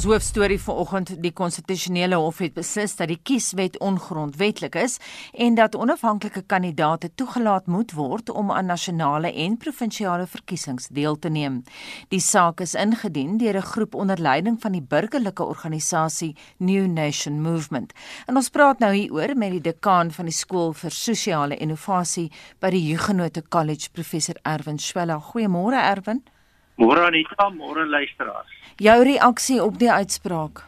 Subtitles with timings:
[0.00, 4.94] Ons hoofstorie vanoggend, die konstitusionele hof het beslis dat die kieswet ongrondwettig is
[5.44, 11.28] en dat onafhanklike kandidaate toegelaat moet word om aan nasionale en provinsiale verkiesings deel te
[11.28, 11.58] neem.
[12.08, 17.42] Die saak is ingedien deur 'n groep onder leiding van die burgerlike organisasie New Nation
[17.42, 17.92] Movement.
[18.26, 22.70] En ons praat nou hieroor met die dekaan van die skool vir sosiale innovasie by
[22.70, 25.20] die Huguenot College, professor Erwin Swela.
[25.20, 26.22] Goeiemôre Erwin.
[26.76, 28.59] Môre Anita, môre luisteraars.
[28.80, 30.62] Jou reaksie op die uitspraak?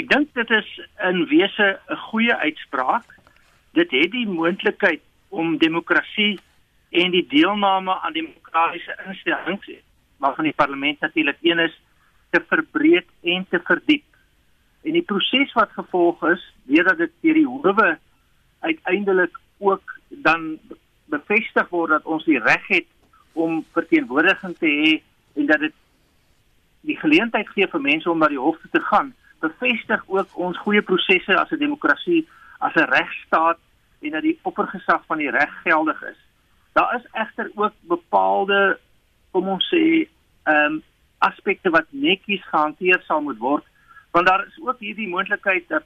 [0.00, 0.68] Ek dink dit is
[1.04, 3.04] in wese 'n goeie uitspraak.
[3.76, 6.40] Dit het die moontlikheid om demokrasie
[6.90, 9.68] en die deelname aan demokratiese instellings,
[10.16, 11.80] waarvan die parlement natuurlik een is,
[12.30, 14.04] te verbreek en te verdiep.
[14.82, 17.98] En die proses wat gevolg is, deurdat dit deur die howe
[18.60, 20.58] uiteindelik ook dan
[21.04, 22.88] bevestig word dat ons die reg het
[23.32, 25.02] om verteenwoordiging te hê
[25.34, 25.74] en dat dit
[26.86, 29.12] die geleentheid gee vir mense om na die hof toe te gaan,
[29.44, 32.26] bevestig ook ons goeie prosesse as 'n demokrasie,
[32.58, 33.58] as 'n regstaat
[34.00, 36.20] en dat die oppergesag van die reg geldig is.
[36.72, 38.78] Daar is egter ook bepaalde
[39.32, 40.08] kom ons sê
[40.44, 40.82] ehm um,
[41.18, 43.64] aspekte wat netjies gehanteer sal moet word,
[44.12, 45.84] want daar is ook hierdie moontlikheid dat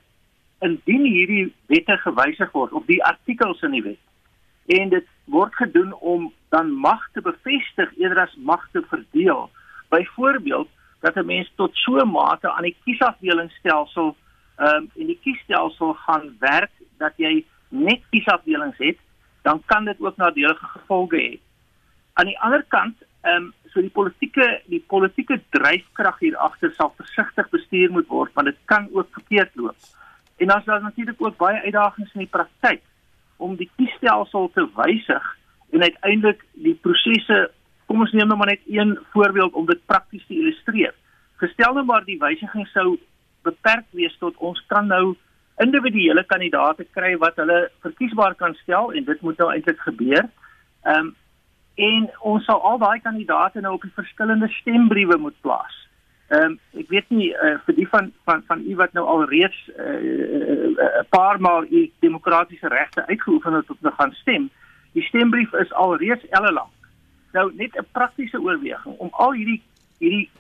[0.61, 5.95] indien hierdie wette gewysig word of die artikels in die wet en dit word gedoen
[5.95, 9.49] om dan mag te bevestig eerder as mag te verdeel.
[9.89, 10.69] Byvoorbeeld
[11.01, 14.17] dat 'n mens tot so 'n mate aan die kiesafdelingsstelsel
[14.57, 18.99] ehm um, en die kiesstelsel gaan werk dat jy net kiesafdelings het,
[19.43, 21.39] dan kan dit ook nadelige gevolge hê.
[22.13, 26.93] Aan die ander kant, ehm um, so die politieke die politieke dryfkrag hier agter sal
[26.97, 29.77] versigtig bestuur moet word want dit kan ook verkeerd loop.
[30.37, 32.83] En dan is daar natuurlik ook baie uitdagings in die praktyk
[33.37, 35.37] om die kiesstelsel te wysig
[35.71, 37.51] en uiteindelik die prosesse
[37.87, 40.95] kom ons neem nou maar net een voorbeeld om dit prakties te illustreer.
[41.41, 42.99] Gestel nou maar die wysiging sou
[43.43, 45.17] beperk wees tot ons kan nou
[45.61, 50.29] individuele kandidaate kry wat hulle verkiesbaar kan stel en dit moet nou eintlik gebeur.
[50.85, 51.17] Ehm um,
[51.81, 55.77] en ons sal al daai kandidaate nou op die verskillende stembriewe moet plaas.
[56.29, 59.25] Ehm um, ek weet nie uh, vir die van van van u wat nou al
[59.31, 64.51] reeds 'n uh, uh, paar maal u demokratiese regte uitgeoefen het om te gaan stem.
[64.93, 66.71] Die stembrief is al reeds ellelang.
[67.33, 69.63] Nou net 'n praktiese oorweging om al hierdie
[69.99, 70.31] hierdie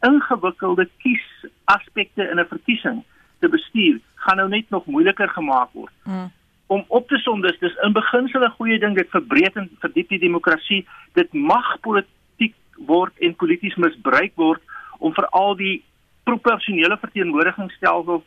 [0.00, 3.04] ingewikkelde kies aspekte in 'n verkiesing
[3.40, 5.92] te bestuur, gaan nou net nog moeiliker gemaak word.
[6.04, 6.32] Mm.
[6.66, 10.08] Om op te som dis dis in beginsel 'n goeie ding dit verbreek en verdiep
[10.08, 10.86] die demokrasie.
[11.12, 14.62] Dit mag politiek word en polities misbruik word
[14.98, 15.84] om vir al die
[16.24, 18.24] proporsionele verteenwoordigingsstelsel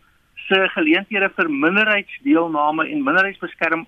[0.47, 3.88] se geleenthede vir minderheidsdeelname en minderheidsbeskerming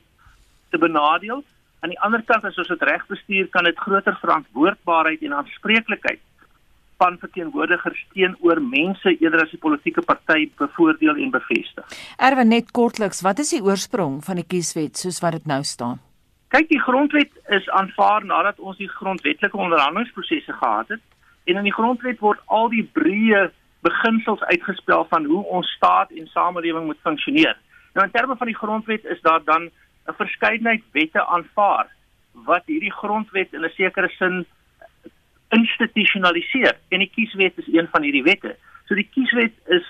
[0.69, 1.43] te benadeel.
[1.79, 6.19] Aan die ander kant as ons dit reg bestuur, kan dit groter verantwoordbaarheid en aanspreeklikheid
[7.01, 11.97] van verteenwoordigers teenoor mense eerder as die politieke party bevoordeel en bevestig.
[12.29, 16.01] Erwin net kortliks, wat is die oorsprong van die kieswet soos wat dit nou staan?
[16.53, 21.03] Kyk, die grondwet is aanvaar nadat ons die grondwetlike onderhandelingsprosesse gehad het
[21.49, 23.47] en in die grondwet word al die breë
[23.81, 27.57] beginsels uitgespel van hoe ons staat en samelewing moet funksioneer.
[27.95, 29.71] Nou in terme van die grondwet is daar dan
[30.07, 31.87] 'n verskeidenheid wette aanvaar
[32.45, 34.45] wat hierdie grondwet in 'n sekere sin
[35.51, 38.55] institusionaliseer en die kieswet is een van hierdie wette.
[38.87, 39.87] So die kieswet is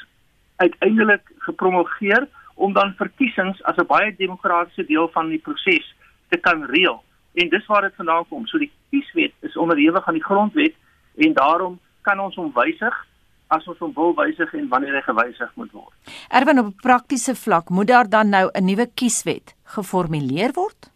[0.62, 5.96] uiteindelik gepromulgeer om dan verkiesings as 'n baie demokratiese deel van die proses
[6.30, 7.04] te kan reël.
[7.34, 8.48] En dis waar dit vandaan kom.
[8.48, 10.76] So die kieswet is onderhewig aan die grondwet
[11.16, 13.08] en daarom kan ons hom wysig
[13.48, 15.94] as ons hom wil wysig en wanneer hy gewysig moet word.
[16.30, 20.92] Erwin op 'n praktiese vlak, moet daar dan nou 'n nuwe kieswet geformuleer word?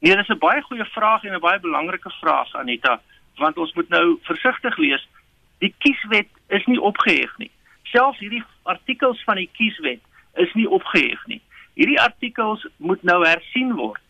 [0.00, 3.00] Nee, dis 'n baie goeie vraag en 'n baie belangrike vraag Anita,
[3.42, 5.02] want ons moet nou versigtig wees.
[5.64, 7.50] Die kieswet is nie opgeheg nie.
[7.92, 10.00] Selfs hierdie artikels van die kieswet
[10.40, 11.40] is nie opgeheg nie.
[11.78, 14.00] Hierdie artikels moet nou hersien word.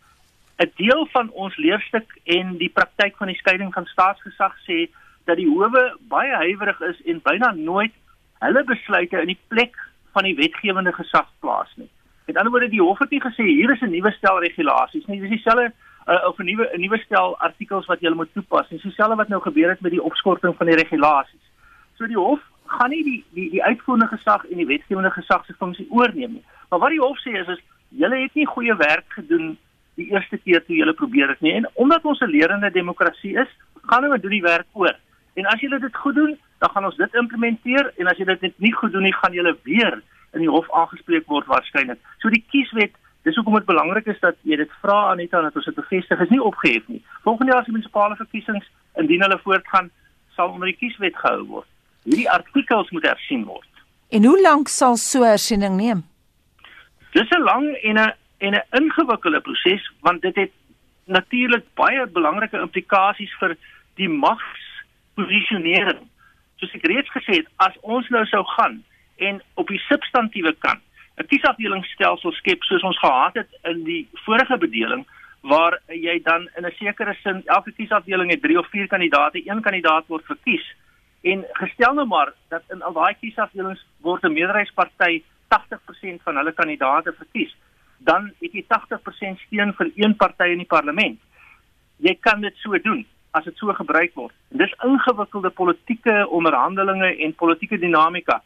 [0.62, 4.86] 'n Deel van ons leerstuk en die praktyk van die skeiding van staatsgesag sê
[5.26, 7.94] dat die howe baie huiwerig is en byna nooit
[8.44, 9.74] hulle besluite in die plek
[10.12, 11.88] van die wetgewende gesag plaas nie.
[12.26, 15.20] Met ander woorde, die hof het nie gesê hier is 'n nuwe stel regulasies nie.
[15.20, 15.72] Dis dieselfde
[16.06, 18.68] uh, of 'n nuwe 'n nuwe stel artikels wat jy moet toepas.
[18.68, 21.46] Dis dieselfde wat nou gebeur het met die opskorting van die regulasies.
[21.94, 25.54] So die hof gaan nie die die die uitvoerende gesag en die wetgewende gesag se
[25.58, 26.44] funksie oorneem nie.
[26.70, 29.58] Maar wat die hof sê is is julle het nie goeie werk gedoen
[29.94, 31.52] die eerste keer toe julle probeer het nie.
[31.52, 33.48] En omdat ons 'n lerende demokrasie is,
[33.82, 34.96] gaan hulle doen die werk oor.
[35.34, 38.58] En as julle dit goed doen, dan gaan ons dit implementeer en as julle dit
[38.58, 40.02] nie goed doen nie, gaan julle weer
[40.32, 41.98] in die hof aangespreek word waarskynlik.
[42.18, 45.64] So die kieswet, dis hoekom dit belangrik is dat jy dit vra Anita dat ons
[45.64, 47.02] dit bevestig is nie opgehef nie.
[47.26, 48.70] Volgende jaar die munisipale verkiesings
[49.00, 49.90] indien hulle voortgaan,
[50.36, 51.68] sal onder die kieswet gehou word.
[52.04, 53.68] Hierdie artikels moet hersien word.
[54.10, 56.02] En hoe lank sal so 'n hersiening neem?
[57.12, 60.52] Dis 'n lang en 'n en 'n ingewikkelde proses want dit het
[61.04, 63.56] natuurlik baie belangrike implikasies vir
[63.94, 66.08] die magsposisionering.
[66.56, 68.84] Soos ek reeds gesê het, as ons nou sou gaan
[69.16, 70.82] en op die substantiële kant
[71.20, 75.06] 'n kiesafdelingsstelsel skep soos ons gehad het in die vorige bedeling
[75.42, 79.60] waar jy dan in 'n sekere sin elke kiesafdeling het 3 of 4 kandidaate, een
[79.60, 80.74] kandidaat word verkies.
[81.22, 86.52] En gestel nou maar dat in al daai kiesafdelings word 'n meerderheidsparty 80% van hulle
[86.52, 87.56] kandidaate verkies,
[87.98, 91.20] dan het jy 80% steun vir een party in die parlement.
[91.96, 94.34] Jy kan dit so doen as dit so gebruik word.
[94.50, 98.42] En dis ingewikkelde politieke onderhandelinge en politieke dinamika.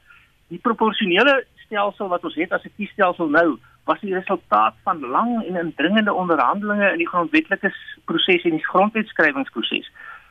[0.48, 5.44] Die proporsionele stelsel wat ons het as 'n kiesstelsel nou was die resultaat van lang
[5.46, 7.72] en indringende onderhandelinge in die grondwetlike
[8.04, 9.90] proses en die grondwetskrywingsproses.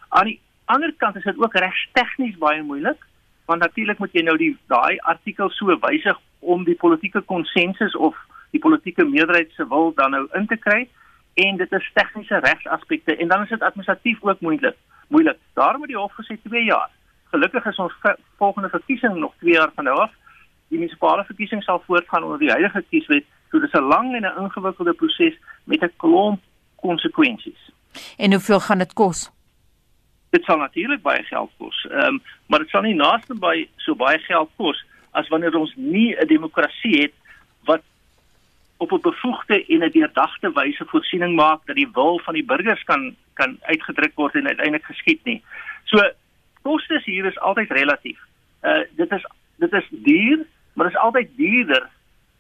[0.09, 2.99] Aan die ander kant is dit ook regstegnies baie moeilik
[3.45, 8.17] want natuurlik moet jy nou die daai artikel so wysig om die politieke konsensus of
[8.55, 10.87] die politieke meerderheid se wil dan nou in te kry
[11.45, 14.77] en dit is tegniese regsaspekte en dan is dit administratief ook moeilik.
[15.07, 15.37] Moeilik.
[15.53, 16.89] Daarom het die hof gesê 2 jaar.
[17.33, 17.93] Gelukkig is ons
[18.37, 20.11] volgende verkiesing nog 2 jaar van nou af.
[20.69, 23.25] Die munisipale verkiesing sal voortgaan onder die huidige kieswet.
[23.51, 26.41] So dis 'n lang en 'n ingewikkelde proses met 'n klomp
[26.75, 27.71] konsekwensies.
[28.17, 29.31] En hoeveel gaan dit kos?
[30.29, 31.87] Dit sal natuurlik baie geld kos.
[31.91, 35.73] Ehm um, maar dit sal nie naaste by so baie geld kos as wanneer ons
[35.75, 37.13] nie 'n demokrasie het
[37.63, 37.81] wat
[38.77, 42.83] op 'n bevoegde en 'n deurdagte wyse voorsiening maak dat die wil van die burgers
[42.83, 45.43] kan kan uitgedruk word en uiteindelik geskied nie.
[45.83, 45.97] So
[46.61, 48.19] kostes hier is altyd relatief.
[48.63, 49.25] Uh dit is
[49.55, 51.87] dit is duur, maar dit is altyd duurder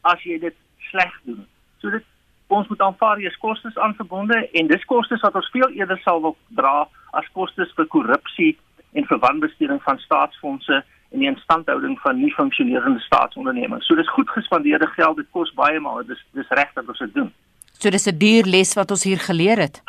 [0.01, 0.55] as jy dit
[0.91, 1.45] sleg doen.
[1.81, 2.03] So dit
[2.47, 6.21] ons moet aanvaar jy is kostes aangebonde en dis kostes wat ons veel eerder sal
[6.21, 6.83] wil dra
[7.17, 8.51] as kostes vir korrupsie
[8.93, 13.87] en vir wanbesteding van staatsfondse en die instandhouding van nie funksionerende staatsondernemings.
[13.87, 17.13] So dis goed gespandeerde geld, dit kos baie maar dis dis reg dat ons dit
[17.17, 17.33] doen.
[17.79, 19.81] So dis 'n duur les wat ons hier geleer het.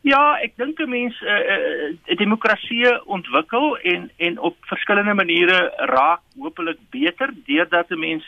[0.00, 6.20] Ja, ek dink 'n mens 'n uh, demokrasie ontwikkel en en op verskillende maniere raak
[6.38, 8.24] hopelik beter deurdat 'n mens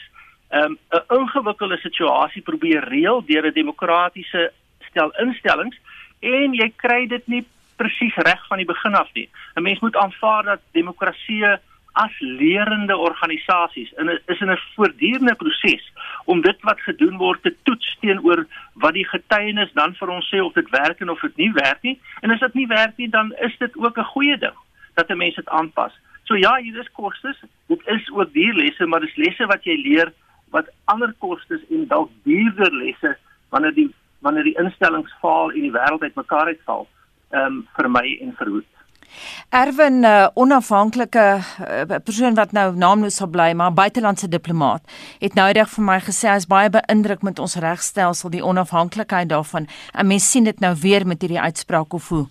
[0.50, 0.78] 'n um,
[1.08, 4.52] ingewikkelde situasie probeer reël deur 'n demokratiese
[4.88, 5.76] stel instellings
[6.20, 7.44] en jy kry dit nie
[7.76, 9.28] presies reg van die begin af nie.
[9.56, 11.44] 'n Mens moet aanvaar dat demokrasie
[11.92, 15.92] as lerende organisasies in 'n is in 'n voortdurende proses
[16.24, 20.40] om dit wat gedoen word te toets teenoor wat die getuienis dan vir ons sê
[20.40, 23.08] of dit werk en of dit nie werk nie en as dit nie werk nie
[23.08, 24.58] dan is dit ook 'n goeie ding
[24.94, 25.92] dat 'n mens dit aanpas.
[26.24, 27.42] So ja, hier is kostes.
[27.66, 30.12] Dit is ook duur lesse, maar dis lesse wat jy leer
[30.50, 33.16] wat ander kostes en dalk duurder lesse
[33.48, 36.86] wanneer die wanneer die instellings faal en die wêreld uitmekaar uitval,
[37.30, 38.68] ehm um, vermy en verhoed.
[39.52, 44.82] Erwin uh, onafhanklike uh, persoon wat nou naamloos sal bly, maar buitelandse diplomaat,
[45.20, 49.28] het nou reg vir my gesê hy is baie beïndruk met ons regstelsel, die onafhanklikheid
[49.28, 49.68] daarvan.
[49.92, 52.26] En mens sien dit nou weer met hierdie uitspraak of hoe.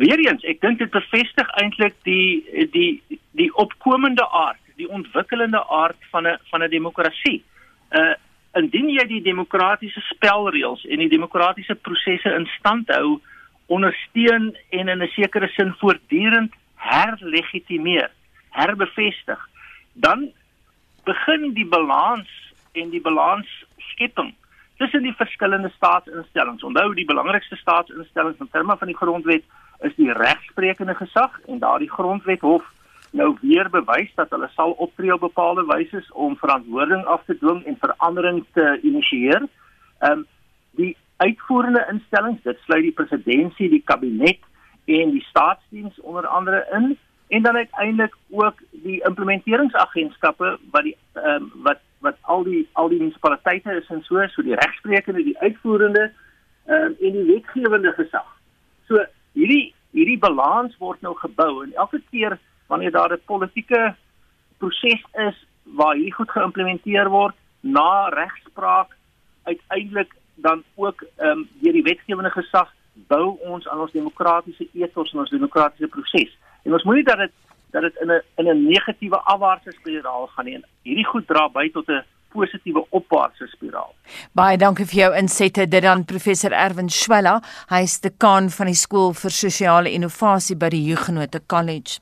[0.00, 6.26] Weereens, ek dink dit bevestig eintlik die die die opkomende aard, die ontwikkelende aard van
[6.26, 7.42] 'n van 'n demokrasie.
[7.90, 8.14] Uh
[8.58, 13.20] indien jy die demokratiese spelreëls en die demokratiese prosesse in stand hou,
[13.70, 18.10] ondersteun en in 'n sekere sin voortdurend herlegitimeer,
[18.50, 19.48] herbevestig,
[19.92, 20.32] dan
[21.04, 22.28] begin die balans
[22.72, 24.34] en die balansskepping
[24.76, 26.62] tussen die verskillende staatsinstellings.
[26.62, 29.44] Onthou die belangrikste staatsinstellings in terme van die grondwet
[29.78, 32.64] is die regsprekende gesag en daardie grondwethof
[33.10, 37.64] nou weer bewys dat hulle sal optree op bepaalde wyse om verantwoording af te dwing
[37.64, 39.46] en verandering te initieer.
[39.98, 40.26] Ehm um,
[40.78, 44.40] die uitvoerende instellings, dit sluit die presidentskap, die kabinet
[44.90, 46.96] en die staatsdiens onder andere in
[47.30, 52.98] en dan uiteindelik ook die implementeringsagentskappe wat die um, wat wat al die al die
[52.98, 56.08] munisipaliteite is en so so die regsprekende, die uitvoerende
[56.66, 58.26] um, en die wetgewende gesag.
[58.88, 59.04] So
[59.38, 63.94] hierdie hierdie balans word nou gebou en elke keer wanneer daar 'n politieke
[64.58, 68.96] proses is waar hierdie goed geïmplementeer word na regspraak
[69.44, 72.68] uiteindelik dan ook ehm um, deur die wetgewende gesag
[73.08, 76.32] bou ons aan ons demokratiese ethos en ons demokratiese proses.
[76.62, 77.32] En ons moenie dat dit
[77.70, 80.64] dat dit in 'n in 'n negatiewe afwaartse spiraal gaan nie.
[80.82, 83.94] Hierdie goed dra by tot 'n positiewe opwaartse spiraal.
[84.32, 85.68] Baie dankie vir jou insette.
[85.68, 90.68] Dit dan professor Erwin Schwella, hy is dekaan van die skool vir sosiale innovasie by
[90.68, 92.00] die Huguenot College.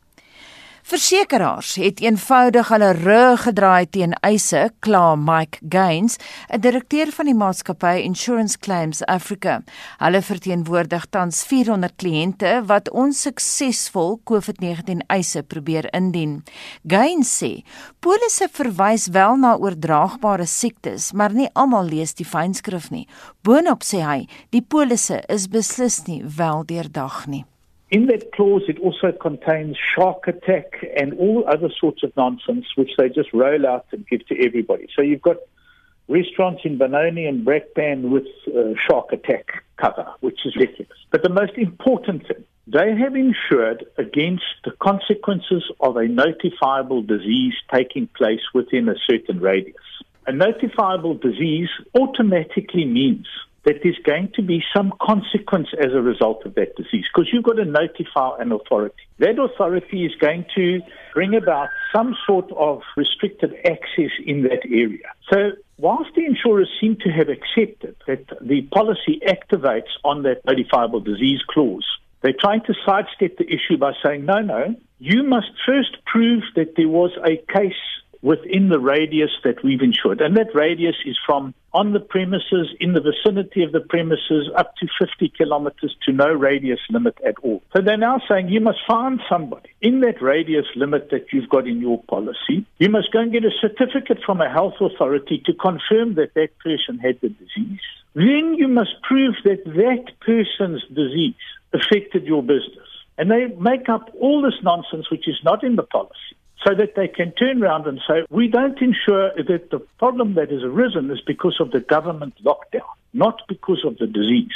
[0.88, 6.16] Versekeraars het eenvoudig hulle rug gedraai teen eise, kla Mike Gaines,
[6.48, 9.62] 'n direkteur van die maatskappy Insurance Claims Africa.
[9.98, 16.44] Hulle verteenwoordig tans 400 kliënte wat onsuksesvol COVID-19 eise probeer indien.
[16.86, 17.62] Gaines sê,
[18.00, 23.06] polisse verwys wel na oordraagbare siektes, maar nie almal lees die fynskrif nie.
[23.42, 27.44] Boonop sê hy, die polisse is beslis nie wel deurdag nie.
[27.90, 32.90] In that clause, it also contains shark attack and all other sorts of nonsense, which
[32.98, 34.88] they just roll out and give to everybody.
[34.94, 35.38] So you've got
[36.06, 40.98] restaurants in Benoni and Brakpan with uh, shark attack cover, which is ridiculous.
[41.10, 47.54] But the most important thing, they have insured against the consequences of a notifiable disease
[47.74, 49.76] taking place within a certain radius.
[50.26, 53.26] A notifiable disease automatically means
[53.68, 57.44] that there's going to be some consequence as a result of that disease because you've
[57.44, 58.96] got to notify an authority.
[59.18, 60.80] That authority is going to
[61.12, 65.04] bring about some sort of restricted access in that area.
[65.30, 71.04] So, whilst the insurers seem to have accepted that the policy activates on that notifiable
[71.04, 71.84] disease clause,
[72.22, 76.74] they're trying to sidestep the issue by saying, no, no, you must first prove that
[76.74, 77.74] there was a case
[78.22, 80.20] within the radius that we've insured.
[80.20, 84.74] And that radius is from on the premises, in the vicinity of the premises, up
[84.76, 87.62] to 50 kilometers to no radius limit at all.
[87.76, 91.68] So they're now saying you must find somebody in that radius limit that you've got
[91.68, 92.66] in your policy.
[92.78, 96.58] You must go and get a certificate from a health authority to confirm that that
[96.58, 97.80] person had the disease.
[98.14, 101.34] Then you must prove that that person's disease
[101.74, 102.88] affected your business.
[103.18, 106.94] And they make up all this nonsense which is not in the policy so that
[106.96, 111.10] they can turn around and say, we don't ensure that the problem that has arisen
[111.10, 114.54] is because of the government lockdown, not because of the disease.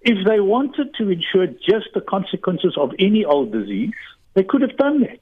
[0.00, 3.92] If they wanted to ensure just the consequences of any old disease,
[4.34, 5.20] they could have done that.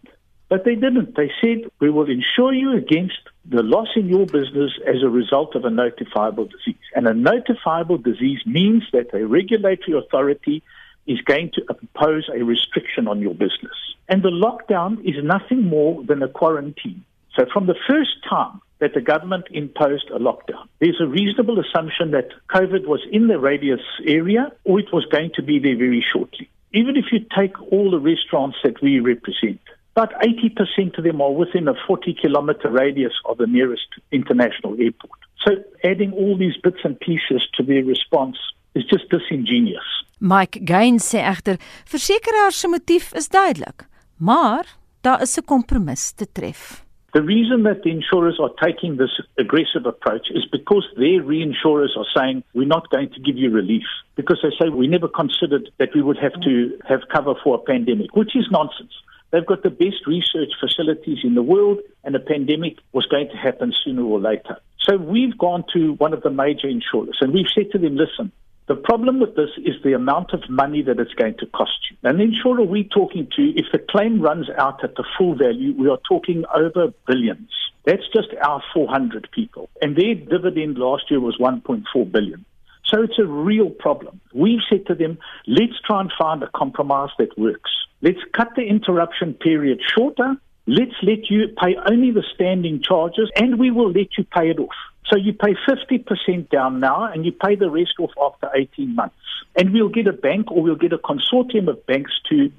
[0.49, 1.15] But they didn't.
[1.17, 5.55] They said, we will insure you against the loss in your business as a result
[5.55, 6.83] of a notifiable disease.
[6.95, 10.63] And a notifiable disease means that a regulatory authority
[11.11, 13.79] is going to impose a restriction on your business.
[14.09, 17.05] And the lockdown is nothing more than a quarantine.
[17.37, 22.13] So from the first time that the government imposed a lockdown, there's a reasonable assumption
[22.13, 26.05] that COVID was in the radius area or it was going to be there very
[26.13, 26.49] shortly.
[26.73, 29.61] Even if you take all the restaurants that we represent,
[29.97, 35.19] about 80% of them are within a 40 kilometer radius of the nearest international airport.
[35.45, 38.37] So adding all these bits and pieces to their response
[38.75, 39.89] is just disingenuous.
[40.21, 41.57] Mike Gaines sê egter
[41.89, 43.89] versekeraars se motief is duidelik.
[44.19, 44.67] Maar
[45.03, 46.85] daar is 'n kompromis te tref.
[47.13, 52.07] The reason that the insurers are taking this aggressive approach is because their reinsurers are
[52.17, 55.93] saying we're not going to give you relief because they say we never considered that
[55.93, 58.95] we would have to have cover for a pandemic, which is nonsense.
[59.33, 63.37] They've got the best research facilities in the world and a pandemic was going to
[63.37, 64.59] happen sooner or later.
[64.79, 68.31] So we've gone to one of the major insurers and we've said to them, listen,
[68.71, 71.97] The problem with this is the amount of money that it's going to cost you.
[72.05, 75.89] And insurer we're talking to, if the claim runs out at the full value, we
[75.89, 77.51] are talking over billions.
[77.85, 79.69] That's just our 400 people.
[79.83, 82.45] And their dividend last year was 1.4 billion.
[82.85, 84.21] So it's a real problem.
[84.33, 87.73] We've said to them, let's try and find a compromise that works.
[88.03, 90.37] Let's cut the interruption period shorter.
[90.69, 94.61] Let's let you pay only the standing charges and we will let you pay it
[94.61, 94.77] off.
[95.07, 99.17] So you pay 50% down now and you pay the rest off after 18 months.
[99.57, 102.53] And we'll get a bank or we'll get a consortium of banks to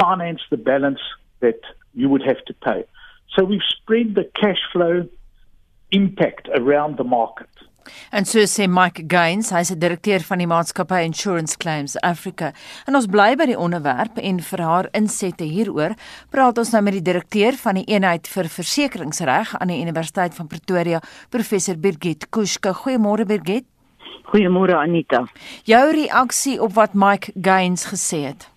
[0.00, 1.00] finance the balance
[1.40, 1.60] that
[1.94, 2.84] you would have to pay.
[3.36, 5.08] So we've spread the cash flow
[5.90, 7.48] impact around the market.
[8.10, 12.52] En so sê Mike Gaines, hy's 'n direkteur van die maatskappy Insurance Claims Africa.
[12.86, 15.94] En ons bly by die onderwerp en vir haar insette hieroor,
[16.30, 20.46] praat ons nou met die direkteur van die eenheid vir versekeringsreg aan die Universiteit van
[20.46, 22.74] Pretoria, professor Birgit Kuske.
[22.74, 23.64] Goeiemôre Birgit.
[24.32, 25.24] Goeiemôre Anita.
[25.64, 28.48] Jou reaksie op wat Mike Gaines gesê het.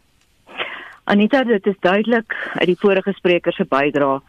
[1.03, 4.19] Anita, dit is duidelik uit die vorige spreker se bydrae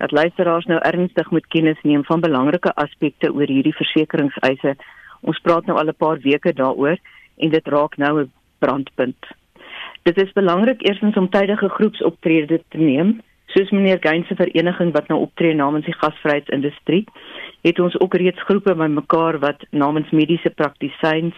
[0.00, 4.76] dat luisteraars nou ernstig moet kennis neem van belangrike aspekte oor hierdie versekeringseise.
[5.20, 6.96] Ons praat nou al 'n paar weke daaroor
[7.36, 9.26] en dit raak nou 'n brandpunt.
[10.02, 15.08] Dit is belangrik eerstens om tydige groepsoptredes te neem, soos meneer Gaines se vereniging wat
[15.08, 17.04] nou optree namens die gasvryheidsindustrie,
[17.60, 21.34] het ons ook reeds groepe bymekaar wat namens mediese praktisyns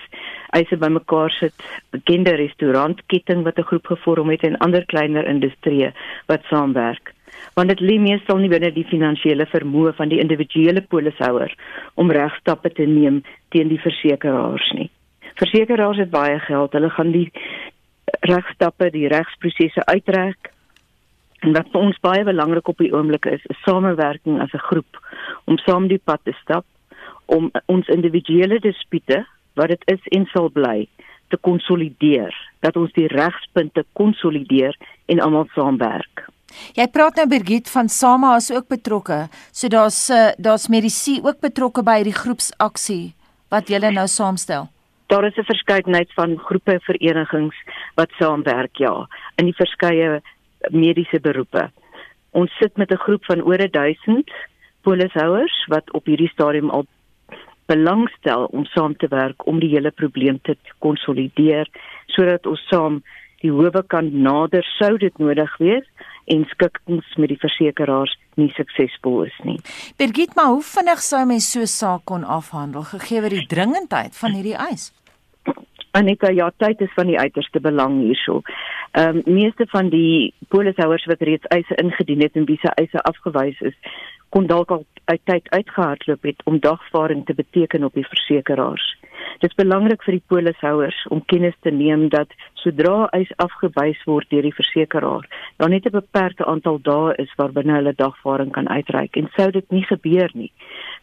[0.50, 1.54] eise bymekaar sit,
[1.90, 5.92] bekende restaurantketting wat 'n groep gevorm het en ander kleiner industrieë
[6.26, 7.12] wat saamwerk
[7.54, 11.52] want dit lê meestal nie binne die finansiële vermoë van die individuele polishouer
[11.94, 14.90] om regstappe te neem teen die versekeraars nie.
[15.40, 17.28] Versekeraars het baie geld, hulle gaan die
[18.28, 20.52] regstappe, die regsprosesse uitrek
[21.42, 24.99] En wat vir ons baie belangrik op die oomblik is, is samewerking as 'n groep
[25.50, 26.64] om saam die pad te stap
[27.26, 30.87] om ons individuele dispute wat dit is en sal bly
[31.28, 36.28] te konsolideer, dat ons die regspunte konsolideer en almal saamwerk.
[36.75, 39.28] Jy praat nou Birgit van Sama is ook betrokke.
[39.52, 43.14] So daar's eh, daar's Medici ook betrokke by hierdie groepsaksie
[43.50, 44.68] wat julle nou saamstel.
[45.06, 47.56] Daar is 'n verskeidenheid van groepe verenigings
[47.94, 49.06] wat saamwerk ja
[49.37, 50.23] in die verskeie
[50.71, 51.71] mediese beroepe.
[52.30, 54.30] Ons sit met 'n groep van oor 1000
[54.82, 56.87] polishouers wat op hierdie stadium al
[57.66, 61.68] belangstel om saam te werk om die hele probleem te konsolideer
[62.06, 63.02] sodat ons saam
[63.42, 65.87] die howe kan nader sou dit nodig wees
[66.30, 69.58] en skikkings met die versekeraars nie suksesvol is nie.
[69.99, 74.16] Birgit, maar hoe vinnig sou mens so 'n saak kon afhandel gegee word die dringendheid
[74.16, 74.92] van hierdie eis?
[75.92, 78.40] Aneta, ja, tyd is van die uiterste belang hierso.
[78.92, 83.02] Ehm um, meeste van die polishouers wat reeds eise ingedien het en wie se eise
[83.02, 83.76] afgewys is,
[84.28, 88.96] kon dalk al uit tyd uitgehardloop het om dagvaarding te beteken op die versekeraars.
[89.40, 92.28] Dit is belangrik vir die polishouers om kennis te neem dat
[92.62, 97.74] sodra eis afgewys word deur die versekeraar, daar net 'n beperkte aantal dae is waarbinne
[97.74, 99.16] hulle dagvaarding kan uitreik.
[99.16, 100.52] En sou dit nie gebeur nie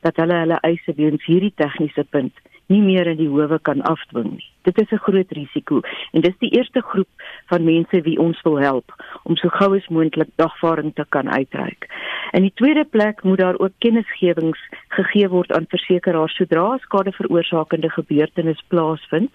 [0.01, 2.33] dat hulle hulle eise weens hierdie tegniese punt
[2.69, 4.45] nie meer in die howe kan afdwing nie.
[4.67, 7.09] Dit is 'n groot risiko en dis die eerste groep
[7.49, 11.87] van mense wie ons wil help om so gou as moontlik dagvaarding te kan uitreik.
[12.31, 17.89] In die tweede plek moet daar ook kennisgewings gegee word aan versekeraars sodra skade veroorsakende
[17.89, 19.31] gebeurtenis plaasvind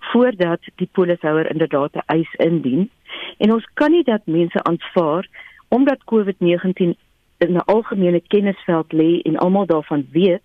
[0.00, 2.90] voordat die polishouer inderdaad 'n eis indien.
[3.38, 5.26] En ons kan nie dat mense aanvaar
[5.68, 6.94] omdat COVID-19
[7.38, 10.42] in 'n algemene kennisveld lê en almal daarvan weet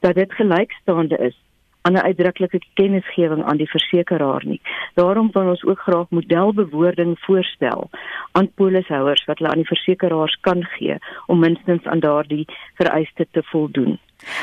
[0.00, 1.36] dat dit gelykstaande is
[1.82, 4.60] aan 'n uitdruklike kennisgewing aan die versekeraar nie.
[4.94, 7.90] Daarom wil ons ook graag modelbewoording voorstel
[8.32, 13.42] aan polishouers wat hulle aan die versekeraars kan gee om minstens aan daardie vereiste te
[13.42, 13.98] voldoen.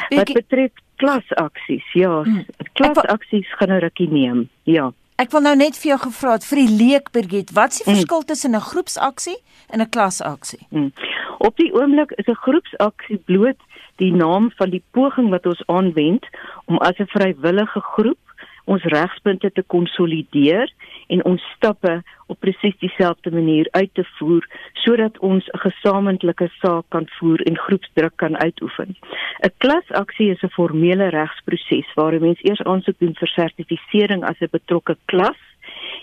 [0.09, 2.45] Wat betref klasaksies, ja, hmm.
[2.73, 4.49] klasaksies gaan 'n rukkie neem.
[4.63, 4.91] Ja.
[5.15, 7.85] Ek wil nou net vir jou gevra het vir die leek Birgit, wat is die
[7.85, 7.93] hmm.
[7.93, 9.37] verskil tussen 'n groepsaksie
[9.69, 10.67] en 'n klasaksie?
[10.69, 10.91] Hmm.
[11.37, 13.59] Op die oomblik is 'n groepsaksie bloot
[13.95, 16.25] die naam van die poging wat ons aanwend
[16.65, 18.19] om as 'n vrywillige groep
[18.65, 20.71] ons regspunte te konsolideer
[21.13, 24.47] en ons stappe op presies dieselfde manier uit te voer
[24.83, 28.95] sodat ons 'n gesamentlike saak kan voer en groepsdruk kan uitoefen.
[29.43, 34.39] 'n Klasaksie is 'n formele regsproses waar 'n mens eers aansoek doen vir sertifisering as
[34.41, 35.41] 'n betrokke klas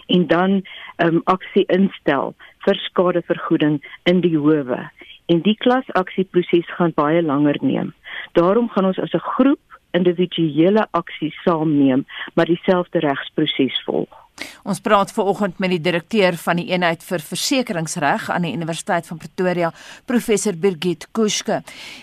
[0.06, 0.62] en dan 'n um,
[0.96, 4.90] ehm, aksie instel vir skadevergoeding in die howe
[5.26, 7.92] en die klasaksieproses gaan baie langer neem.
[8.32, 9.60] Daarom gaan ons as 'n groep
[9.92, 14.22] individuele aksies saamneem, maar dieselfde regsproses volg.
[14.64, 19.18] Ons praat veraloggend met die direkteur van die eenheid vir versekeringsreg aan die Universiteit van
[19.18, 19.72] Pretoria,
[20.06, 21.60] professor Birgit Kuske.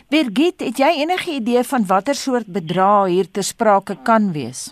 [0.09, 4.69] Birgit, het jy enige idee van watter soort bedrag hier ter sprake kan wees?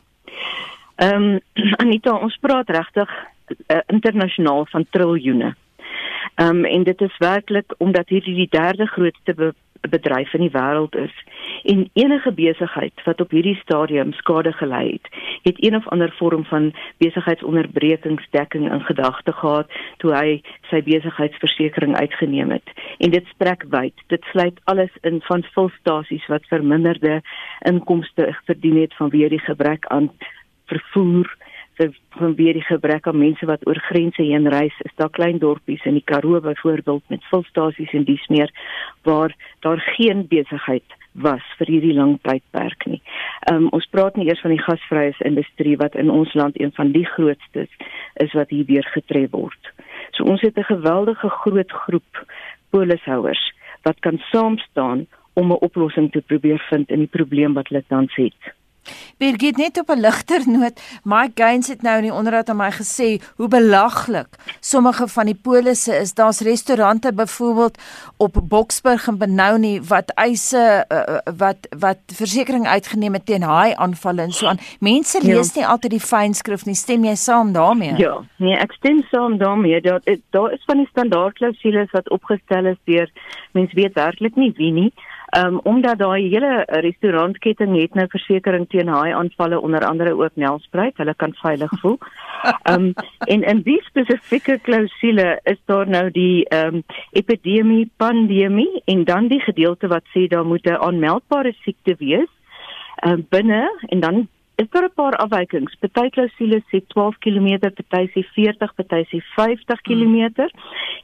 [0.97, 1.39] Ehm um,
[1.81, 5.55] Anita, ons praat regtig uh, internasionaal van triljoene.
[6.37, 9.53] Ehm um, en dit is werklik omdat hierdie die derde grootste be
[9.89, 11.13] bedryf in die wêreld is
[11.63, 15.09] en enige besigheid wat op hierdie stadium skade gely het,
[15.43, 16.73] het een of ander vorm van
[17.03, 22.73] besigheidsonderbrekingsdekking in gedagte gehad toe hy sy besigheidsversekering uitgeneem het.
[22.97, 23.93] En dit strek wyd.
[24.13, 27.21] Dit sluit alles in van volstasies wat verminderde
[27.65, 30.11] inkomste verdien het vanweë die gebrek aan
[30.67, 31.35] vervoer
[32.17, 35.93] vanweer die gebrek aan mense wat oor grense heen reis, is daar klein dorpies in
[35.93, 38.51] die Karoo byvoorbeeld met volstasies en dies meer
[39.03, 43.01] waar daar geen besigheid was vir hierdie lang tydperk nie.
[43.51, 46.91] Um, ons praat nie eers van die gasvrye industrie wat in ons land een van
[46.93, 47.71] die grootstes
[48.21, 49.73] is wat hier weer getref word.
[50.13, 52.25] So ons het 'n geweldige groot groep
[52.69, 57.67] polishouers wat kan saam staan om 'n oplossing te probeer vind in die probleem wat
[57.67, 58.53] hulle tans het.
[59.17, 62.71] Birgit net op 'n ligter noot, Mike Gaines het nou in die onderhoud aan my
[62.71, 64.27] gesê hoe belaglik
[64.59, 66.13] sommige van die polisse is.
[66.13, 67.77] Daar's restaurante byvoorbeeld
[68.17, 74.21] op Boksburg en Benoni wat eise uh, wat wat versekerings uitgeneem het teen haai aanvalle
[74.21, 74.59] en so aan.
[74.79, 75.33] Mense ja.
[75.33, 75.59] lees ja.
[75.59, 76.75] nie altyd die fynskrif nie.
[76.75, 77.95] Stem jy saam daarmee?
[77.97, 79.81] Ja, nee, ek stem saam daarmee.
[79.81, 83.09] Daar daar is van die standaardklousules wat opgestel is deur
[83.51, 84.93] mense weet werklik nie wie nie.
[85.35, 90.95] Um omdat daai hele restaurantketting het nou versekerings teen haai aanvalle onder andere ook Nelspruit,
[90.97, 91.97] hulle kan veilig voel.
[92.71, 92.93] Um
[93.33, 99.41] en in die spesifieke klousule is daar nou die um epidemie pandemie en dan die
[99.43, 102.31] gedeelte wat sê daar moet 'n aanmeldbare siekte wees
[103.03, 104.27] um binne en dan
[104.61, 105.75] is daar 'n paar afwykings.
[105.79, 107.49] Party klousules sê 12 km,
[107.87, 110.17] party sê 40, party sê 50 km.
[110.35, 110.49] Hmm.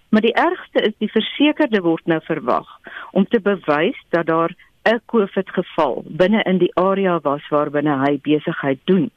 [0.10, 2.68] Maar die ergste is die versekerde word nou verwag
[3.12, 4.52] om te bewys dat daar
[4.84, 9.12] 'n COVID geval binne in die area was waarbinne hy besigheid doen.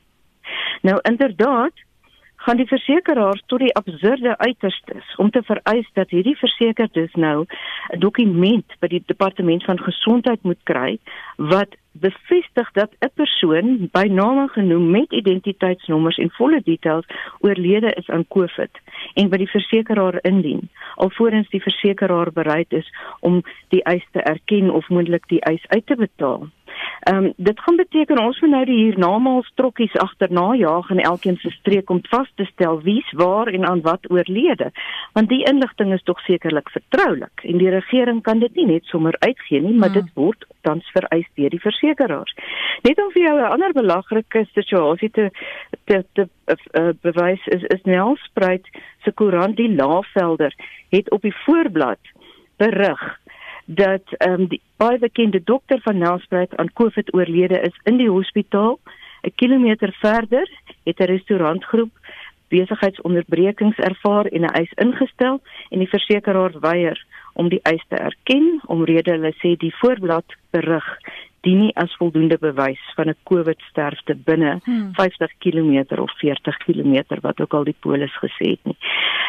[0.83, 1.73] Nou inderdaad
[2.47, 7.39] gaan die versekeraars tot die absurde uiterstes om te vereis dat hierdie versekerdes nou
[7.95, 10.99] 'n dokument by die departement van gesondheid moet kry
[11.37, 17.07] wat bevestig dat 'n persoon by name genoem met identiteitsnommers en volle details
[17.41, 18.71] oorlede is aan COVID
[19.15, 24.71] en by die versekeraar indien alvorens die versekeraar bereid is om die eis te erken
[24.71, 26.49] of moontlik die eis uit te betaal.
[27.01, 31.37] Ehm um, dit gaan beteken ons moet nou die hiernamaals trokkies agterna jaag in elkeen
[31.37, 34.71] se streek om vas te stel wie's waar en aan wat oorlede.
[35.13, 39.17] Want die inligting is tog sekerlik vertroulik en die regering kan dit nie net sommer
[39.19, 40.01] uitgee nie, maar hmm.
[40.01, 42.35] dit word tans vereis deur die versekerings.
[42.83, 45.31] Net om vir jou 'n ander belangrike situasie te
[45.85, 48.67] te, te uh, bewys is is Nelspruit
[49.05, 50.55] se koerant die Laagvelder
[50.91, 51.99] het op die voorblad
[52.57, 53.21] berig
[53.67, 58.11] dat ehm um, die baie bekende dokter van Nelspruit aan COVID oorlede is in die
[58.11, 58.79] hospitaal.
[59.23, 60.49] 'n Kilometer verder
[60.85, 61.91] het 'n restaurantgroep
[62.49, 68.61] besigheidsonderbrekings ervaar en 'n eis ingestel en die versekeraar weier om die eis te erken
[68.67, 70.87] omrede hulle sê die voorblad berig
[71.41, 74.95] dien nie as voldoende bewys van 'n COVID sterfte binne hmm.
[74.95, 78.79] 50 km of 40 km wat ook al die polis gesê het nie.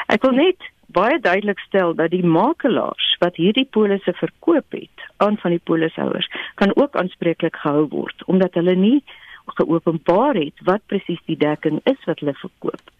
[0.07, 0.59] Ek wil net
[0.97, 6.29] baie duidelik stel dat die makelaars wat hierdie polisse verkoop het aan van die polishouers
[6.55, 8.99] kan ook aanspreeklik gehou word omdat hulle nie
[9.59, 12.93] geopenbaar het wat presies die dekking is wat hulle verkoop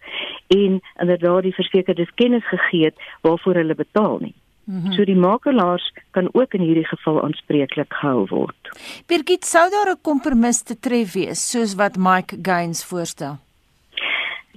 [0.48, 4.34] en inderdaad die versekerdes kennis gegee het waarvoor hulle betaal nie.
[4.64, 4.92] Mm -hmm.
[4.92, 8.70] So die makelaars kan ook in hierdie geval aanspreeklik gehou word.
[9.06, 13.38] Birgit sou daar 'n kompromis te tref wees soos wat Mike Gaines voorstel.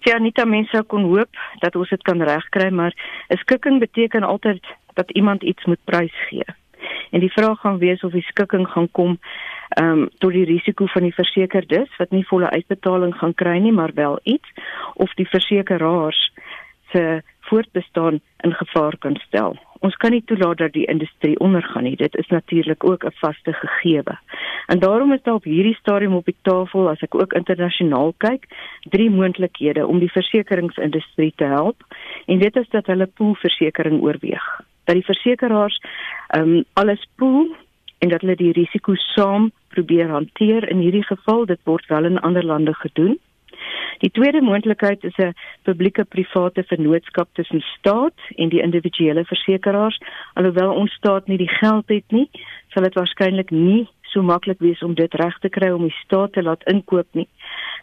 [0.03, 2.93] Ja, nie dat mense kon hoop dat ons dit kan regkry, maar
[3.29, 6.45] 'n skikking beteken altyd dat iemand iets moet prysgee.
[7.11, 9.19] En die vraag gaan wees of die skikking gaan kom
[9.69, 13.71] ehm um, tot die risiko van die versekerdes wat nie volle uitbetaling gaan kry nie,
[13.71, 14.49] maar wel iets
[14.93, 16.31] of die versekeraars
[16.91, 19.59] se voortbestaan in gevaar kan stel.
[19.85, 21.95] Ons kan nie toelaat dat die industrie ondergaan nie.
[21.97, 24.15] Dit is natuurlik ook 'n vaste gegewe.
[24.67, 28.45] En daarom is daar op hierdie stadium op die tafel, as ek ook internasionaal kyk,
[28.89, 31.83] drie moontlikhede om die versekeringsindustrie te help.
[32.25, 34.45] En dit is dat hulle poolversekering oorweeg.
[34.83, 35.81] Dat die versekeraars
[36.27, 37.55] ehm um, alles pool
[37.97, 41.45] en dat hulle die risiko saam probeer hanteer in hierdie geval.
[41.45, 43.19] Dit word wel in ander lande gedoen.
[44.01, 50.01] Die tweede moontlikheid is 'n publieke-private vennootskap tussen staat en die individuele versekeraars.
[50.33, 52.29] Alhoewel ons staat nie die geld het nie,
[52.69, 56.33] sal dit waarskynlik nie so maklik wees om dit reg te kry om die staat
[56.33, 57.27] te laat inkoop nie.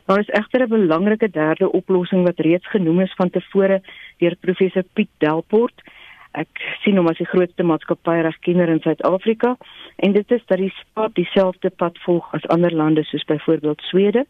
[0.06, 3.82] Daar is egter 'n belangrike derde oplossing wat reeds genoem is van tevore
[4.18, 5.82] deur professor Piet Delport.
[6.32, 6.48] Ek
[6.82, 9.56] sien hom as die grootste maatskappyregkenner in Suid-Afrika
[9.96, 14.26] en dit is dat die staat dieselfde pad volg as ander lande soos byvoorbeeld Swede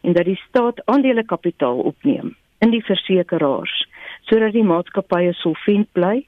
[0.00, 3.86] en dat die staat aandele kapitaal opneem in die versekeraars
[4.28, 6.20] sodat die maatskappye solvent bly.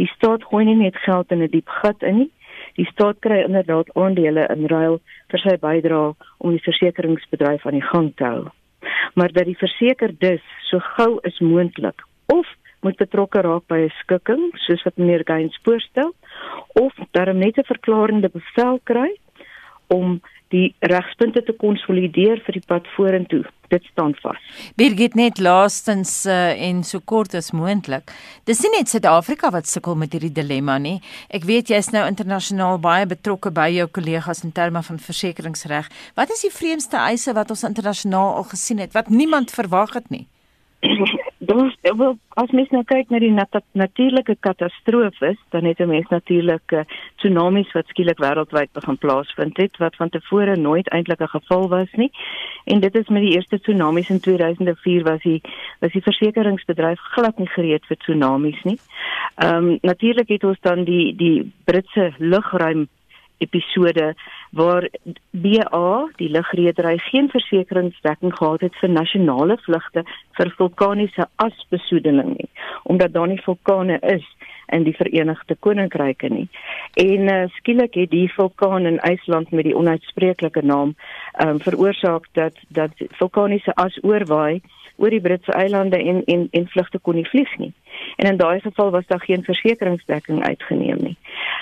[0.00, 2.30] Die staat gooi nie net geld in 'n die diep gat in nie.
[2.76, 7.88] Die staat kry inderdaad aandele in ruil vir sy bydrae om die versekeringsbedryf aan die
[7.92, 8.50] gang te hou.
[9.14, 12.46] Maar dat die versekerdes so gou as moontlik of
[12.80, 16.14] moet betrokke raak by 'n skikking soos wat meneer Gaines voorstel
[16.74, 19.10] of darm net 'n verklarende bevel kry
[19.88, 20.20] om
[20.52, 23.42] die regspunte te konsolideer vir die pad vorentoe.
[23.72, 24.38] Dit staan vas.
[24.78, 28.12] Birgit net laastens uh, en so kort as moontlik.
[28.46, 30.98] Dis nie net Suid-Afrika wat sukkel met hierdie dilemma nie.
[31.32, 35.90] Ek weet jy's nou internasionaal baie betrokke by jou kollegas in terme van versekeringsreg.
[36.14, 40.12] Wat is die vreemdste eise wat ons internasionaal al gesien het wat niemand verwag het
[40.12, 40.26] nie?
[41.44, 46.08] Dis wel as mens nou kyk na die nat natuurlike katastrofes, dan het 'n mens
[46.08, 46.84] natuurlik uh,
[47.16, 51.92] tsunamies wat skielik wêreldwyd begin plaasvind het wat van tevore nooit eintlik 'n geval was
[51.92, 52.10] nie.
[52.64, 55.40] En dit is met die eerste tsunamies in 2004 was die
[55.80, 58.78] was die versekeringsbedryf glad nie gereed vir tsunamies nie.
[59.36, 62.88] Ehm um, natuurlik het ons dan die die Britse lugruim
[63.44, 64.12] episode
[64.58, 64.88] waar
[65.30, 70.04] BA die lugredery geen versekeringsdekking gehad het vir nasionale vlugte
[70.38, 72.50] vir vulkaniese asbesoedeling nie
[72.84, 74.26] omdat daar nie vulkane is
[74.66, 76.48] in die Verenigde Koninkryke nie.
[76.94, 80.94] En uh, skielik het die vulkaan in IJsland met die onuitspreeklike naam
[81.44, 84.60] um, veroorsaak dat dat vulkaniese as oorwaai
[84.96, 87.72] oor die Britse eilande en en en vlugte kon nie vlieg nie.
[88.16, 91.16] En in daai geval was daar geen versekeringsdekking uitgeneem nie.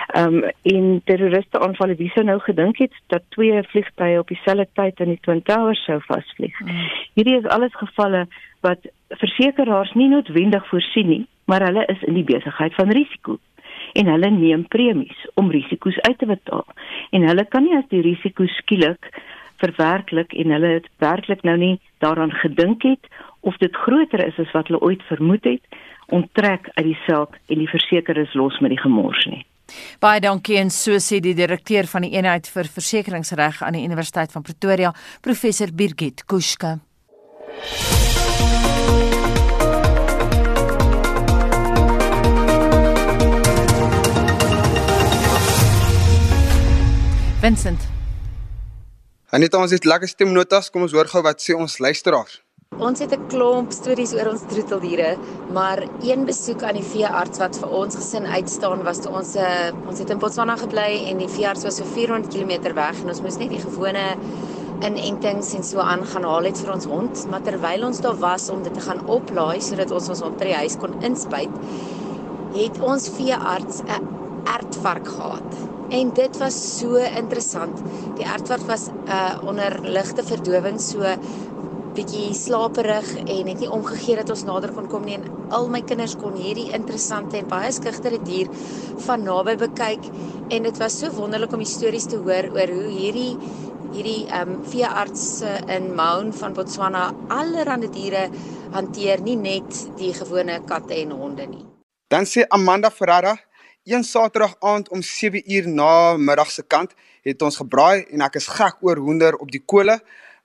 [0.07, 4.69] Ehm um, en terroriste aanvalle wie sou nou gedink het dat twee vliegtye op dieselfde
[4.73, 6.61] tyd in die Twin Towers sou vasvlieg.
[6.61, 6.91] Mm.
[7.15, 8.27] Hierdie is alles gevalle
[8.61, 13.39] wat versekerings nie noodwendig voorsien nie, maar hulle is in die besigheid van risiko
[13.93, 16.67] en hulle neem premies om risiko's uit te betaal.
[17.11, 19.11] En hulle kan nie as die risiko skielik
[19.63, 23.09] verwerklik en hulle het werklik nou nie daaraan gedink het
[23.41, 25.63] of dit groter is as wat hulle ooit vermoed het,
[26.15, 29.43] onttrek uit die saak en die versekerings los met die gemors nie.
[30.03, 34.35] Baie dankie en so sê die direkteur van die eenheid vir versekeringsreg aan die Universiteit
[34.35, 36.79] van Pretoria, professor Birgit Kuska.
[47.43, 48.02] Vincent.
[49.33, 50.67] Anita, ons het lekker stemnotas.
[50.69, 52.35] Kom ons hoor gou wat sê ons luisteraars.
[52.77, 55.17] Ons het 'n klomp stories oor ons troeteldiere,
[55.57, 59.73] maar een besoek aan die veearts wat vir ons gesin uitstaan was toe ons uh,
[59.89, 63.23] ons het in Botswana gebly en die veearts was so 400 km weg en ons
[63.23, 64.17] moes net die gewone
[64.85, 68.63] inentings en so aangaan haal het vir ons hond, maar terwyl ons daar was om
[68.63, 71.55] dit te gaan oplaai sodat ons ons hond by die huis kon inspuit,
[72.53, 74.09] het ons veearts 'n
[74.45, 75.72] ertvark gehad.
[75.93, 77.81] En dit was so interessant.
[78.17, 81.05] Die ertwart was uh onder ligte verdowing so
[81.93, 85.83] bietjie slaperig en het nie omgegee dat ons nader kon kom nie en al my
[85.85, 88.49] kinders kon hierdie interessante en baie skugtere dier
[89.07, 90.09] van naby bekyk
[90.49, 93.35] en dit was so wonderlik om die stories te hoor oor hoe hierdie
[93.93, 95.27] hierdie um veearts
[95.69, 98.25] in Maun van Botswana allerlei diere
[98.73, 101.67] hanteer nie net die gewone katte en honde nie.
[102.09, 103.37] Dan sê Amanda Ferrara
[103.85, 106.93] Een Saterdag aand om 7 uur na middag se kant
[107.23, 109.97] het ons gebraai en ek is gek oor hoender op die kole.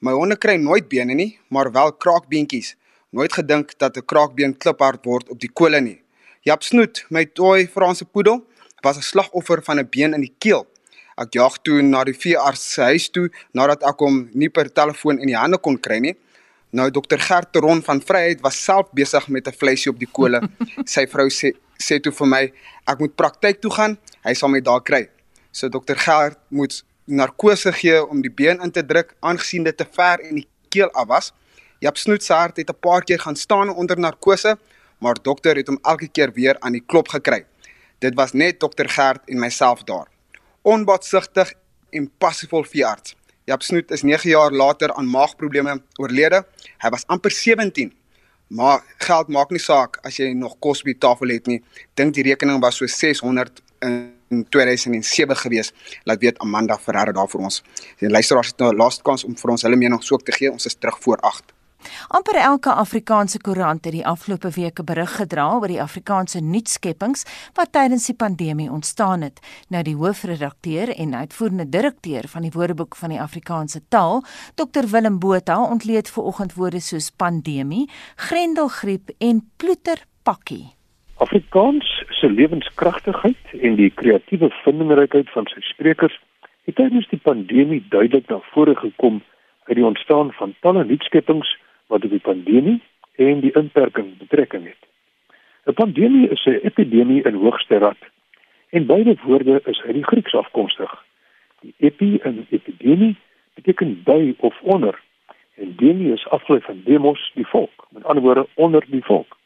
[0.02, 2.72] My honde kry nooit bene nie, maar wel kraakbeentjies.
[3.14, 6.02] Nooit gedink dat 'n kraakbeen kliphard word op die kole nie.
[6.42, 8.42] Jap Snoet, my toy Franse poedel,
[8.82, 10.66] was 'n slagoffer van 'n been in die keel.
[11.16, 15.20] Ek jag toe na die veearts se huis toe nadat ek hom nie per telefoon
[15.20, 16.16] in die hande kon kry nie.
[16.72, 20.42] Nou dokter Gert Ron van Vryheid was self besig met 'n vleisie op die kole.
[20.86, 22.44] Sy vrou sê sê toe vir my
[22.88, 25.08] ek moet praktyk toe gaan, hy sal my daar kry.
[25.52, 29.86] So dokter Gert moet narkose gee om die been in te druk aangesien dit te
[29.98, 31.34] ver in die keel af was.
[31.80, 34.58] Jap Snoet se hart het 'n paar keer gaan staan onder narkose,
[35.00, 37.46] maar dokter het hom elke keer weer aan die klop gekry.
[38.00, 40.08] Dit was net dokter Gert en myself daar.
[40.62, 41.54] Onbaatsigtig
[41.90, 43.16] en passievol veearts.
[43.46, 46.46] Jap Snoet is 9 jaar later aan maagprobleme oorlede.
[46.78, 47.94] Hy was amper 17
[48.48, 51.60] Maar geld maak nie saak as jy nog kos die tafel het nie.
[52.00, 55.74] Dink die rekening was so 600 in 2007 gewees.
[56.04, 57.62] Laat weet Amanda Ferreira daar vir ons.
[58.00, 60.52] Die luisteraars het nou laaste kans om vir ons hulle mening ook te gee.
[60.52, 61.57] Ons is terug voor 8.
[62.08, 67.26] Amper elke Afrikaanse koerant het die afgelope weke berig gedra oor die Afrikaanse nuutskeppings
[67.58, 69.42] wat tydens die pandemie ontstaan het.
[69.70, 74.24] Nou die hoofredakteur en uitvoerende direkteur van die Woordeboek van die Afrikaanse taal,
[74.56, 80.66] Dr Willem Botha, ontleed ver oggend woorde soos pandemie, grendelgriep en ploeterpakkie.
[81.18, 86.16] Afrikaans se lewenskragtigheid en die kreatiewe vindingrykheid van sy sprekers
[86.68, 89.22] het tydens die pandemie duidelik na vore gekom
[89.68, 91.56] uit die ontstaan van talle nuutskeppings
[91.88, 92.82] wat op die pandemie
[93.16, 94.84] en die inperking betrekking het.
[95.66, 97.98] 'n Pandemie is 'n epidemie in hoogste rad
[98.70, 101.04] en beide woorde is uit die Grieks afkomstig.
[101.62, 103.16] Die epi in epidemie
[103.54, 105.00] beteken by of onder
[105.56, 109.38] en demi is afgelei van demos, die volk, met ander woorde onder die volk.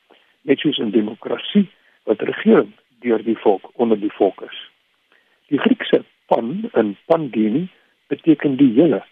[0.41, 1.69] Net soos in demokrasie
[2.03, 4.57] wat regering deur die volk onder die volk is.
[5.47, 7.69] Die Griekse pan in pandemie
[8.07, 9.03] beteken die hele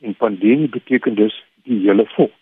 [0.00, 2.34] en pandemie beteken dus die hele volk.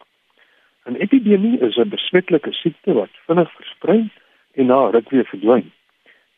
[0.90, 4.10] 'n Epidemie is 'n besmettelike siekte wat vinnig versprei
[4.58, 5.72] en na ruk weer verdwyn.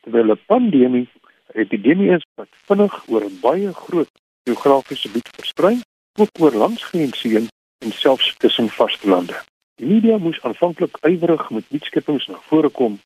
[0.03, 1.09] Terwyl 'n pandemie
[1.55, 4.13] 'n epidemie is wat vinnig oor 'n baie groot
[4.45, 5.75] geografiese gebied versprei,
[6.21, 7.49] ook oor landsgrense heen
[7.85, 9.37] en selfs tussen vastelande.
[9.77, 12.99] Die media moes aanvanklik ywerig met nuutskeppings na vore kom.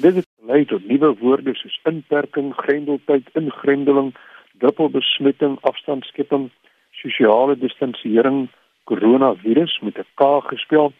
[0.00, 4.14] Dit het gelei tot nuwe woorde soos inperking, grendeltyd, ingrendeling,
[4.52, 6.50] dubbelbesmetting, afstandskepping,
[6.90, 8.48] sosiale distansiering,
[8.84, 10.92] koronavirus met 'n K gespel,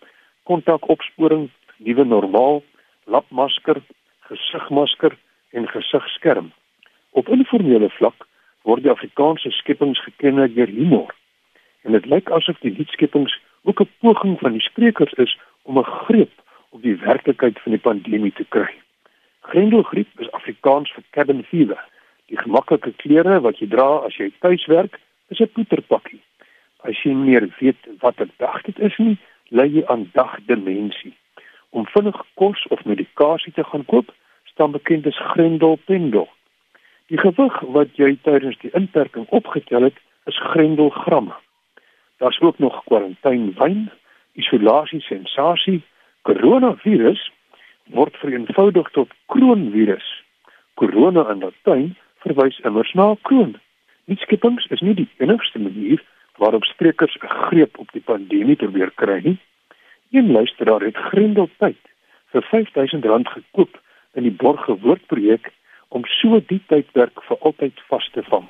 [0.43, 2.63] kontakopsporing, nuwe normaal,
[3.05, 3.83] lapmasker,
[4.21, 5.17] gesigmasker
[5.51, 6.53] en gesigskerm.
[7.11, 8.27] Op informele vlak
[8.63, 11.15] word die Afrikaanse skepings geken deur humor.
[11.83, 15.85] En dit lyk asof die liedskepings ook 'n poging van die sprekers is om 'n
[15.85, 16.33] greep
[16.71, 18.75] op die werklikheid van die pandemie te kry.
[19.41, 21.81] Grendelgriep is Afrikaans vir cabin fever.
[22.27, 26.21] Die gemaklike klere wat jy dra as jy tuis werk, is 'n poeterpakkie.
[26.85, 29.19] As jy meer weet wat 'n dag dit is nie,
[29.49, 31.17] lê jy aan dagdimensie.
[31.71, 34.13] Om vinnig kos of medikasie te gaan koop,
[34.45, 36.29] staan bekend as Grendel Pendel.
[37.07, 41.35] Die gewig wat jy tydens die inperking opgetel het, is grendelgramme.
[42.19, 43.91] Daar's ook nog kwarantynewyn,
[44.33, 45.83] isolasie sensasie,
[46.23, 47.31] koronavirus
[47.85, 50.25] word vereenvoudig tot kroonvirus.
[50.75, 53.57] Korona in Latyn verwys immers na kroon.
[54.05, 56.01] Nuutskepings is nie die enigste manier
[56.39, 59.39] waarop sprekers 'n greep op die pandemie probeer kry nie.
[60.11, 61.83] Een luisteraar het grendeltyd
[62.33, 63.81] vir R5000 gekoop
[64.15, 65.53] in die Borge woordprojek
[65.89, 68.49] om so die tydperk vir altyd vas te vang.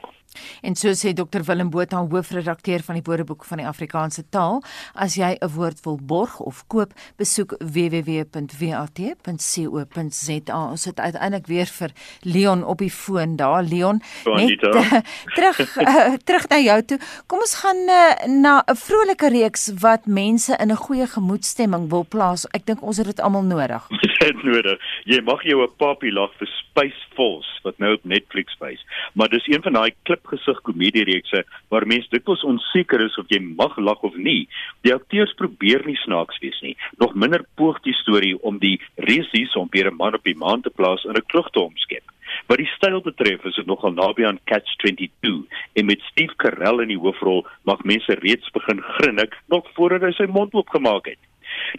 [0.62, 4.62] En so sê Dr Willem Botha, hoofredakteur van die Woordeboek van die Afrikaanse taal,
[4.94, 8.30] as jy 'n woord wil borg of koop, besoek www.wat.co.za.
[10.70, 11.90] Ons het uiteindelik weer vir
[12.22, 13.62] Leon op die foon daar.
[13.62, 14.92] Leon, net uh,
[15.34, 16.98] terug uh, terug na jou toe.
[17.26, 22.06] Kom ons gaan uh, na 'n vrolike reeks wat mense in 'n goeie gemoedstemming wil
[22.08, 22.46] plaas.
[22.52, 23.86] Ek dink ons het dit almal nodig.
[24.24, 24.78] Dit nodig.
[25.04, 29.28] Jy mag jou 'n papie lag vir Space Force wat nou op Netflix wys, maar
[29.28, 34.02] dis een van daai klipgesig komediereekse waar mense dikwels onseker is of jy mag lag
[34.06, 34.46] of nie.
[34.86, 36.76] Die akteurs probeer nie snaaks wees nie.
[37.00, 40.62] Nog minder poog die storie om die resies om weer 'n man op die maan
[40.62, 42.04] te plaas in 'n klug te omskep.
[42.46, 46.82] Wat die styl betref, is dit nogal naby aan Catch 22 en met Steve Carell
[46.82, 51.18] in die hoofrol mag mense reeds begin grinnik nog voordat hy sy mond oopgemaak het.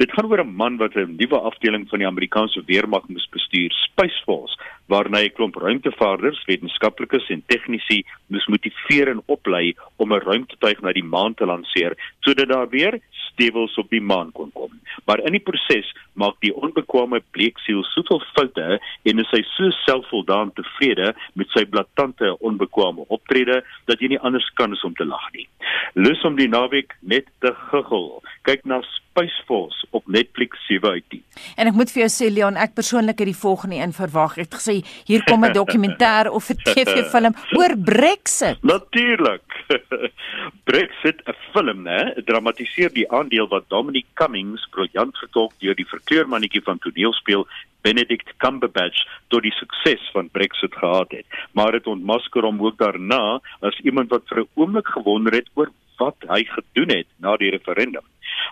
[0.02, 3.72] Dit gaan oor 'n man wat 'n nuwe afdeling van die Amerikaanse weermag moes bestuur,
[3.72, 4.55] Space Force,
[4.96, 8.00] waarna 'n klomp ruimtevaarders, wetenskaplikes en tegnisi
[8.32, 12.94] moes motiveer en oplei om 'n ruimtetuig na die maan te lanseer sodat daar weer
[13.36, 14.72] stewels op die maan kon kom.
[15.06, 20.54] Maar in die proses maak die onbekwame bleeksiel soveel foute en is hy so selfvoldaan
[20.54, 25.28] tevrede met sy blaatante onbekwame optrede dat jy nie anders kan as om te lag
[25.34, 25.48] nie.
[25.94, 28.22] Lus om die naweek net te guggel.
[28.48, 31.24] Kyk na Space Force op Netflix 7 uit 10.
[31.56, 34.38] En ek moet vir jou sê Leon, ek persoonlik het die volgende een verwag.
[34.38, 34.76] Ek het gesê
[35.08, 38.64] hier kom 'n dokumentêr of 'n TV-film oor Brexit.
[38.74, 39.48] Natuurlik.
[40.70, 42.14] Brexit 'n film, né?
[42.26, 47.48] Dramatiseer die aandeel wat Dominic Cummings briljant vertolk deur die verkleurmannetjie van toneelspeel
[47.86, 51.26] Benedict Cumberbatch tot die sukses van Brexit gehad het.
[51.54, 55.70] Maar dit ontmasker hom ook daarna as iemand wat vir 'n oomblik gewonder het oor
[55.98, 58.04] wat hy gedoen het na die referendum.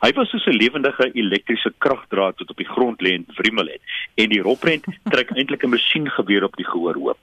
[0.03, 3.81] Hy was soos 'n lewendige elektriese kragdraad wat op die grond lê en wrimmel het
[4.15, 7.19] en die roprent trek eintlik 'n masjiengeweer op die gehoor oop.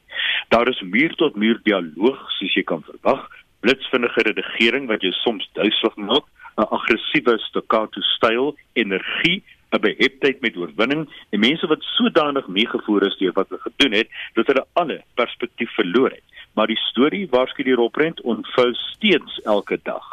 [0.49, 3.29] Daar is muur tot muur dialoog soos jy kan verwag,
[3.61, 6.27] blitsvinnige redigering wat jou soms duiselig maak,
[6.59, 9.43] 'n aggressiewe staccato styl, energie
[9.73, 14.09] 'n beheptheid met oorwinning en mense wat sodanig meegevoer is deur wat hulle gedoen het
[14.35, 19.79] dat hulle alle perspektief verloor het maar die storie waarskynlik die roprent ontvou steeds elke
[19.83, 20.07] dag.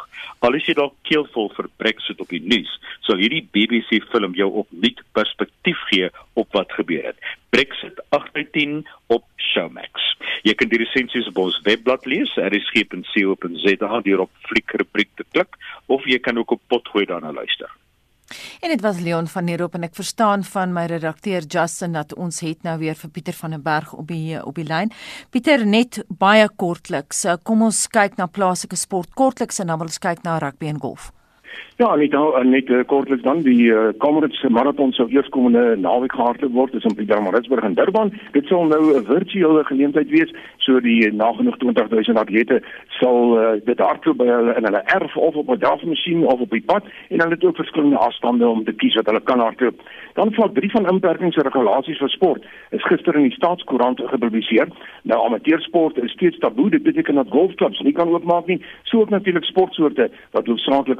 [0.44, 2.70] Al is jy dalk keelvol vir Brexit op die nuus,
[3.06, 7.18] sal hierdie BBC film jou opnuut perspektief gee op wat gebeur het.
[7.54, 10.14] Brexit 8/10 op Showmax.
[10.42, 15.58] Jy kan die resensies op ons webblad lees, rsg.co.za deur op fliek rubriek te klik
[15.86, 17.77] of jy kan ook op potgooi daarna luister.
[18.60, 22.40] En dit was Leon van Nierop en ek verstaan van my redakteur Justin dat ons
[22.44, 24.92] het nou weer vir Pieter van den Berg op die op die lyn.
[25.30, 27.24] Pieter net baie kortliks.
[27.42, 30.80] Kom ons kyk na plaaslike sport kortliks en dan wil ons kyk na rugby en
[30.82, 31.12] golf.
[31.78, 36.50] Ja, net nou net uh, kortliks dan die uh, Comrades marathon sou eerskomende naweek gehardloop
[36.56, 38.10] word is in Pietermaritzburg in Durban.
[38.34, 42.58] Dit sal nou 'n virtuele geleentheid wees, so die nagenoeg 20000 atlete
[42.98, 46.50] sal uh, dit hardloop by hulle in hulle erf of op 'n drafmasjien of op
[46.50, 49.78] die pad en hulle het ook verskillende afstande om te kies wat hulle kan hardloop.
[50.18, 54.66] Dan vlak 3 van inperkings en regulasies vir sport is gister in die staatskoerant gepubliseer.
[55.02, 59.10] Nou amateursport is steeds taboe, dit beteken dat golfklubs nie kan oopmaak nie, so ook
[59.10, 60.98] natuurlik sportsoorte wat hoofsaaklik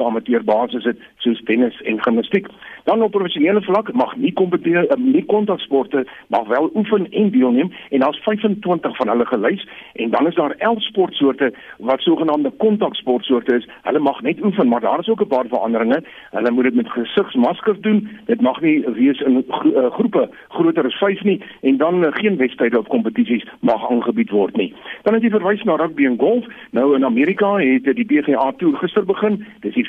[0.68, 2.46] amateur basis het soos tennis en gimnastiek.
[2.84, 7.72] Dan op professionele vlak mag nie kompeteer uh, nie kontaksporte mag wel oefen en deelneem
[7.90, 13.56] en daar's 25 van hulle gelys en dan is daar 11 sportsoorte wat sogenaamde kontaksportsoorte
[13.56, 13.68] is.
[13.82, 16.02] Hulle mag net oefen, maar daar is ook 'n paar veranderinge.
[16.30, 18.08] Hulle moet dit met gesigsmaskers doen.
[18.26, 22.08] Dit mag nie wees in gro uh, groepe groter as 5 nie en dan uh,
[22.10, 24.74] geen wedstryde of kompetisies mag aangebied word nie.
[25.02, 26.44] Dan het jy verwys na rugby en golf.
[26.70, 29.46] Nou in Amerika het die PGA Tour gister begin.
[29.60, 29.86] Dis die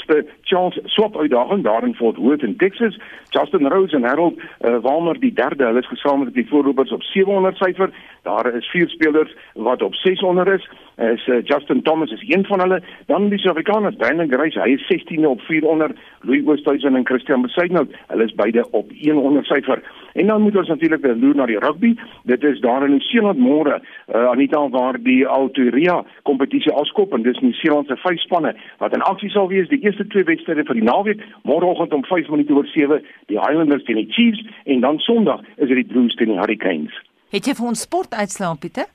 [0.00, 2.98] 74ste Charles Swap uitdaging daar in Fort Worth in Texas.
[3.28, 7.56] Justin Rose en Harold uh, Walmer die derde, hulle is gesamentlik die voorlopers op 700
[7.56, 7.90] syfer.
[8.22, 10.68] Daar is vier spelers wat op 600 is.
[10.96, 12.82] Is uh, Justin Thomas is een van hulle.
[13.06, 15.98] Dan die Suid-Afrikaners, Brandon Grace, hy is 16 op 400.
[16.20, 19.82] Louis Oosthuizen en Christian Besaidnout, hulle is beide op 100 syfer.
[20.12, 21.94] En dan moet ons natuurlik weer loer na die rugby.
[22.24, 27.38] Dit is daar in Nieu-Seeland môre, uh, Anita waar die Autoria kompetisie afskop en dis
[27.40, 29.68] Nieu-Seeland se vyf spanne wat in aksie sal wees.
[29.68, 33.02] Die eerste twee wedstryde vir die naweek, môreoggend om 5 minute oor 7,
[33.32, 36.96] die Highlanders teen die Chiefs en dan Sondag is dit die Blues teen die Hurricanes.
[37.30, 38.90] Het jy vir ons sport uitslaan Pieter?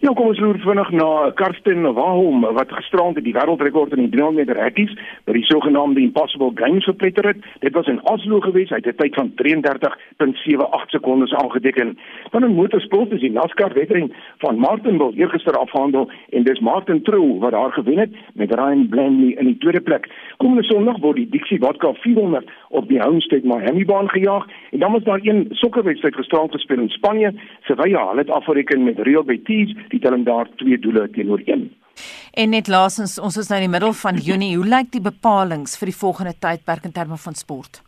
[0.00, 4.36] Ja, kom ons loer vinnig na Karsten Wahom wat gisterand die wêreldrekord in die 300
[4.38, 4.92] meter hekkies
[5.26, 7.40] by die sogenaamde Impossible Games verpletter het.
[7.64, 8.70] Dit was in Oslo gewees.
[8.70, 11.98] Hy het 'n tyd van 33.78 sekondes aangeteken.
[12.30, 17.38] Dan in motorsport is die NASCAR wedren van Martinsville eergister afgehandel en dis Martin Trou
[17.38, 20.08] wat daar gewen het met Ryan Blaney in die tweede plek.
[20.36, 24.92] Komende Sondag word die Dixie Vodka 400 op die Homestead Miami baan gejaag en dan
[24.92, 27.34] was daar een sokkerwedstryd gisterand gespeel in Spanje.
[27.60, 31.68] Sevilla het afgereken met Real Betis die telling daar twee doele teenoor een.
[32.32, 34.54] En net laasens, ons is nou in die middel van Junie.
[34.56, 37.82] Hoe lyk die bepalinge vir die volgende tydperk in terme van sport?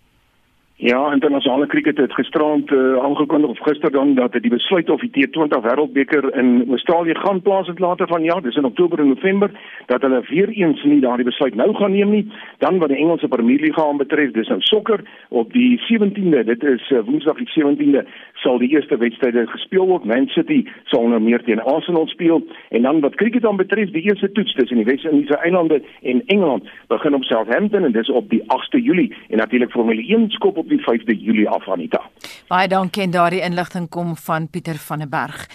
[0.80, 5.10] Ja, internasionale kriket het gisterand uh, aangekondig of gister dan dat die besluit of die
[5.12, 9.50] T20 Wêreldbeker in Australië gaan plaasvind later vanjaar, dis in Oktober en November,
[9.86, 12.32] dat hulle weer eens nie daardie besluit nou gaan neem nie.
[12.58, 16.64] Dan wat die Engelse Premier League gaan betref, dis nou sokker op die 17de, dit
[16.64, 18.06] is uh, Woensdag die 17de
[18.40, 20.08] sal die eerste wedstryde gespeel word.
[20.08, 24.06] Man City sal nou meer teen Arsenal speel en dan wat kriket dan betref, die
[24.08, 28.42] eerste toets tussen die Wes-Indiese eilande en Engeland begin op Southampton en dis op die
[28.48, 32.00] 8de Julie en natuurlik Formule 1 skop op die 5de Julie af Anita.
[32.48, 35.46] Baie dankie en daardie inligting kom van Pieter van der Berg.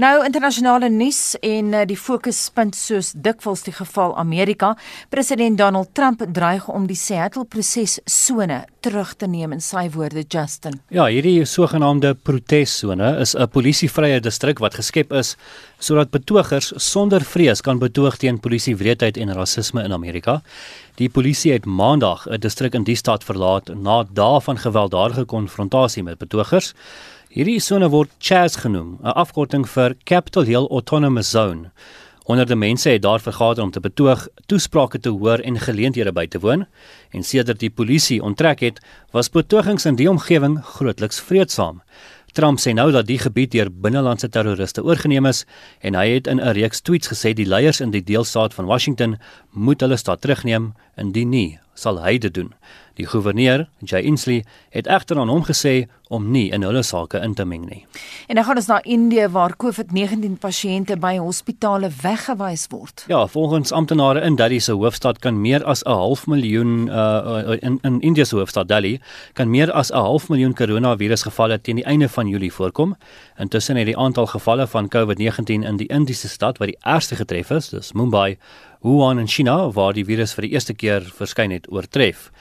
[0.00, 4.70] Nou internasionale nuus en uh, die fokuspunt soos dikwels die geval Amerika.
[5.12, 10.24] President Donald Trump dreig om die Seattle proses sone terug te neem in sy woorde
[10.24, 10.78] Justin.
[10.88, 15.36] Ja, hierdie sogenaamde protessone is 'n polisievrye distrik wat geskep is
[15.78, 20.42] sodat betogers sonder vrees kan betoog teen polisiewreedheid en rasisme in Amerika.
[20.96, 26.02] Die polisie het Maandag 'n distrik in die stad verlaat na dae van gewelddadige konfrontasie
[26.02, 26.72] met betogers.
[27.32, 31.70] Hierdie sone word CHAZ genoem, 'n afkorting vir Capitol Hill Autonomous Zone.
[32.28, 36.40] Honderde mense het daar vergader om te betoog, toesprake te hoor en geleenthede by te
[36.40, 36.66] woon.
[37.10, 38.80] En sedert die polisie onttrek het,
[39.12, 41.80] was betogings in die omgewing grootliks vreedsaam.
[42.32, 45.46] Trump sê nou dat die gebied deur binnelandse terroriste oorgeneem is
[45.80, 49.18] en hy het in 'n reeks tweets gesê die leiers in die deelstaat van Washington
[49.52, 52.52] moet hulle stad terugneem indien nie sal hy dit doen.
[53.00, 57.32] Die goewerneur, Jay Inslee, het egter aan hom gesê om nie in hulle sake in
[57.34, 57.80] te meng nie.
[58.28, 63.04] En dan gaan ons na Indië waar COVID-19 pasiënte by hospitale weggewys word.
[63.08, 67.78] Ja, volgens amptenare in Delhi se hoofstad kan meer as 'n half miljoen uh in
[67.82, 69.00] in Indië se hoofstad Delhi
[69.32, 72.96] kan meer as 'n half miljoen koronavirusgevalle teen die einde van Julie voorkom.
[73.38, 77.50] Intussen het die aantal gevalle van COVID-19 in die Indiese stad wat die ergste getref
[77.50, 78.36] is, dis Mumbai,
[78.82, 82.32] Wuhan in China waar die virus vir die eerste keer verskyn het, oortref.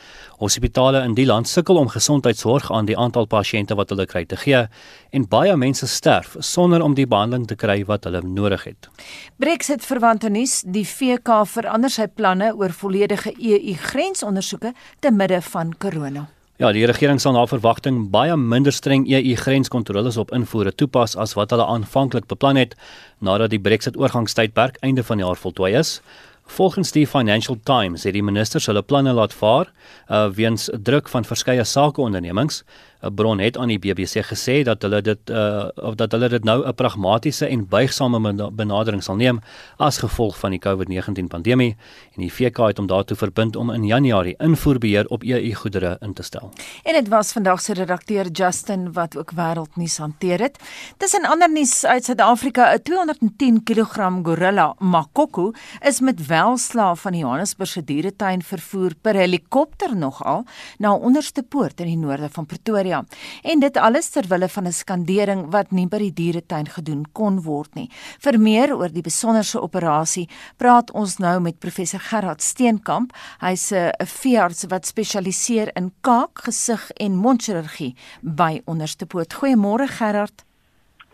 [0.42, 4.40] Hospitale in die land sukkel om gesondheidsorg aan die aantal pasiënte wat hulle kry te
[4.42, 4.64] gee
[5.14, 8.90] en baie mense sterf sonder om die behandeling te kry wat hulle nodig het.
[9.38, 15.78] Brexit verwante nuus, die VK verander sy planne oor volledige EU grensondersoeke te midde van
[15.78, 16.26] corona.
[16.62, 21.34] Ja, die regering sal na verwagting baie minder streng EU grenskontroles op invoere toepas as
[21.34, 22.76] wat hulle aanvanklik beplan het
[23.18, 25.96] nadat die Brexit oorgangstydperk einde van die jaar voltooi is.
[26.52, 29.70] Volgens die Financial Times het die ministers hulle planne laat vaar
[30.12, 32.64] uh, weens druk van verskeie sakeondernemings
[33.02, 36.44] 'n bron het aan die BBC gesê dat hulle dit uh of dat hulle dit
[36.44, 39.40] nou 'n pragmatiese en buigsame benadering sal neem
[39.78, 41.76] as gevolg van die COVID-19 pandemie
[42.16, 46.14] en die VK het hom daartoe verbind om in Januarie invoerbeheer op EU goedere in
[46.14, 46.52] te stel.
[46.84, 50.58] En dit was vandag se redakteur Justin wat ook wêreldnuus hanteer het.
[50.98, 57.22] Tussen ander nuus uit Suid-Afrika, 'n 210 kg gorilla Makoko is met welslaaf van die
[57.22, 60.46] Johannesburgse dieretuin vervoer per helikopter nogal
[60.78, 62.91] na onderste poort in die noorde van Pretoria.
[62.92, 63.06] Pretoria.
[63.44, 67.42] En dit alles ter wille van 'n skandering wat nie by die dieretuin gedoen kon
[67.42, 67.90] word nie.
[68.20, 73.14] Vir meer oor die besonderse operasie, praat ons nou met professor Gerard Steenkamp.
[73.40, 79.34] Hy's 'n veearts wat spesialiseer in kaak, gesig en mondchirurgie by Onderstepoort.
[79.34, 80.44] Goeiemôre Gerard.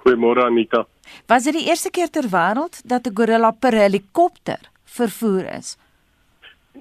[0.04, 0.88] Goeiemôre Anita.
[1.28, 5.78] Was dit die eerste keer ter wêreld dat 'n gorilla per helikopter vervoer is?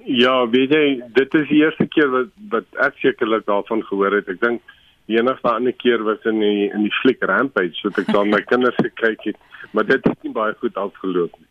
[0.05, 4.27] Ja, weet jy, dit is die eerste keer wat wat ek sekerlik daarvan gehoor het.
[4.27, 4.61] Ek dink
[5.07, 8.41] Die enigste ander keer was in die in die fliek Rampage wat ek dan my
[8.43, 9.37] kinders gekyk het,
[9.71, 11.47] maar dit het nie baie goed afgeloop nie.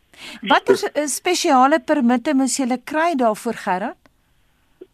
[0.49, 0.77] Watter
[1.09, 3.97] spesiale permitte moes jy kry daarvoor Gerard?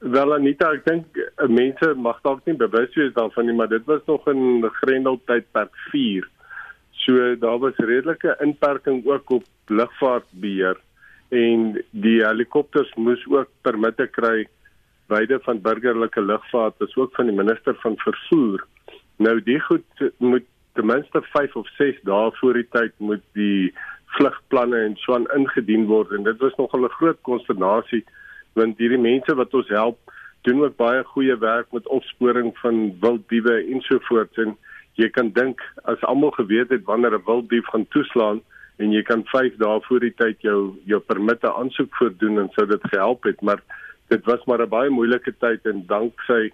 [0.04, 3.84] Wel Anita, ek dink eh, mense mag dalk nie bewus wees daarvan nie, maar dit
[3.88, 6.28] was nog in Grendel tydperk 4.
[7.04, 10.80] So daar was redelike inperking ook op lugvaartbeheer
[11.34, 14.46] en die helikopters moes ook permitte kry
[15.14, 18.66] beide van burgerlike lugvaart as ook van die minister van vervoer.
[19.18, 23.74] Nou die goed moet ten minste 5 of 6 dae voor die tyd moet die
[24.18, 26.12] vlugplanne en so aan ingedien word.
[26.18, 28.04] En dit was nogal 'n groot konsternasie
[28.54, 30.00] want hierdie mense wat ons help
[30.42, 34.58] doen ook baie goeie werk met opsporing van wilddiewe ensovoorts en
[35.02, 38.42] jy kan dink as almal geweet het wanneer 'n wilddief gaan toeslaan
[38.78, 42.66] en jy kan 5 dae voor die tyd jou jou permitte aansoek voordoen en sou
[42.68, 43.42] dit gehelp het.
[43.42, 43.62] Maar
[44.14, 46.52] dit was maar 'n baie moeilike tyd en danksy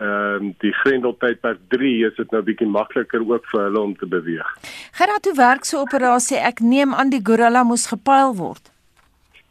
[0.00, 4.06] ehm um, die Grendeltydperk 3 is dit nou bietjie makliker ook vir hulle om te
[4.08, 4.48] beweeg.
[4.96, 6.38] Gerard, hoe werk so 'n operasie?
[6.38, 8.72] Ek neem aan die gorilla moes gepaal word.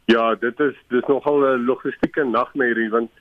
[0.06, 3.12] Ja, dit is dis nogal 'n logistieke nagmerrie want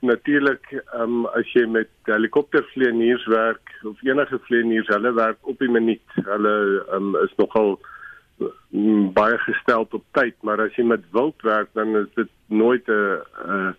[0.00, 5.72] natuurlik ehm um, as jy met helikoptervlieëniers werk of enige vlieëniers, hulle werk op die
[5.78, 6.08] minuut.
[6.14, 7.78] Hulle ehm um, is nogal
[9.16, 12.92] baie gestel op tyd, maar as jy met wild werk dan is dit nooit 'n
[12.92, 13.72] uh, uh,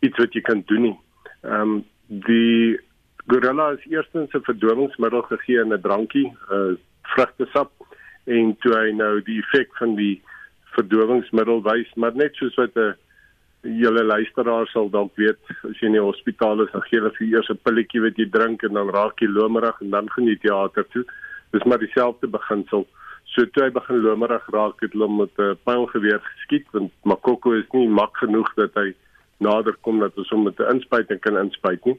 [0.00, 0.98] iets wat jy kan doen nie.
[1.42, 2.80] Ehm um, die
[3.26, 7.70] gorilla is eerstens 'n verdowingsmiddel gegee in 'n drankie, 'n uh, vrugtesap
[8.24, 10.22] en toe hy nou die effek van die
[10.74, 12.94] verdowingsmiddel wys, maar net soos wat 'n
[13.62, 15.38] julle luisteraar sal dalk weet,
[15.68, 18.26] as jy in die hospitaal is, dan gee hulle vir eers 'n pilletjie wat jy
[18.30, 21.04] drink en dan raak jy lomerig en dan gaan jy teater toe.
[21.52, 22.86] Dis maar dieselfde beginsel.
[23.32, 27.70] So toe hy begin lomerig raak, het hulle met 'n pylgeweer geskiet want Makoko is
[27.72, 28.92] nie mak genoeg dat hy
[29.40, 31.98] nader kom dat ons hom met 'n inspuiting kan inspuit nie.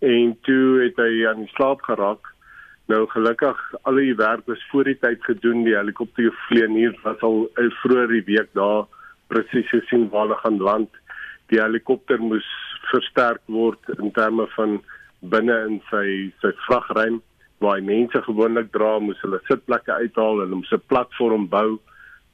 [0.00, 2.32] En toe het hy aan die slaap geraak.
[2.88, 5.64] Nou gelukkig al die werk was voor die tyd gedoen.
[5.64, 8.86] Die helikoptervlieënier was al vroeër die week daar
[9.28, 10.90] presies gesien waar hulle gaan land.
[11.48, 12.48] Die helikopter moes
[12.90, 14.82] versterk word in terme van
[15.20, 17.20] binne in sy sy vragruim
[17.58, 21.78] waar mense gewoonlik dra, moes hulle sitplekke uithaal en hulle 'n platform bou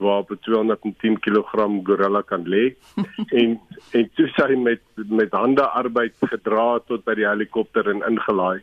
[0.01, 1.45] waarop 'n 210 kg
[1.85, 2.75] gorilla kan lê
[3.41, 3.61] en
[3.93, 8.61] en toe sy met met hande arbeid gedra tot by die helikopter en ingelaai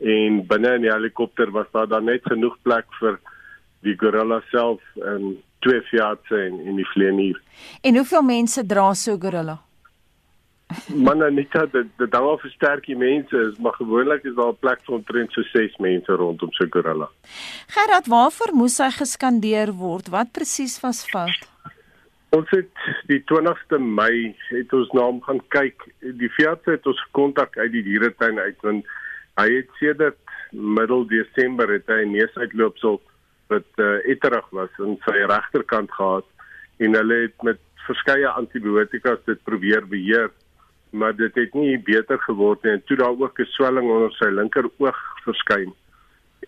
[0.00, 3.18] en binne in die helikopter was daar dan net genoeg plek vir
[3.82, 7.38] die gorilla self en twee fiatse en en die vlieënier.
[7.82, 9.58] En hoeveel mense dra so gorilla?
[10.94, 14.80] Man net dat dit dan al versterkie mense is, maar gewoonlik is daar 'n plek
[14.86, 17.08] vir omtrent so 6 mense rondom so 'n gorilla.
[17.66, 20.08] Gerard, waarvoor moes hy geskandeer word?
[20.08, 21.48] Wat presies was fout?
[22.30, 22.72] Ons het
[23.06, 25.82] die 20ste Mei het ons na hom gaan kyk.
[26.00, 28.86] Die veearts het ons gekontak uit die dieretuin uit want
[29.36, 30.18] hy het sedert
[30.52, 33.00] middel Desember het hy neusuitloopsel
[33.52, 36.24] wat uh, etterig was in sy regterkant gehad
[36.78, 40.30] en hulle het met verskeie antibiotika dit probeer beheer
[40.92, 44.70] maar dit het nie beter geword nie toe daar ook 'n swelling onder sy linker
[44.78, 45.72] oog verskyn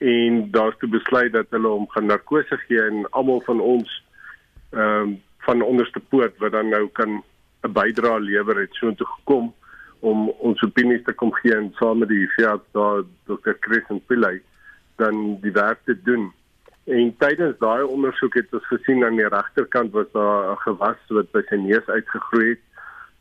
[0.00, 4.02] en daar's toe besluit dat hulle hom gaan narkose gee en almal van ons
[4.72, 7.22] ehm um, van onderste poort wat dan nou kan
[7.64, 9.52] 'n bydrae lewer het so intoe gekom
[10.00, 13.56] om ons opinies te kom gee en saam met die fiat daar Dr.
[13.60, 14.42] Chris en Pillay
[14.96, 16.32] dan die werk te doen.
[16.84, 21.32] En tydens daai ondersoek het ons gesien aan die regterkant was daar 'n gewas wat
[21.32, 22.62] by sy neus uitgegroei het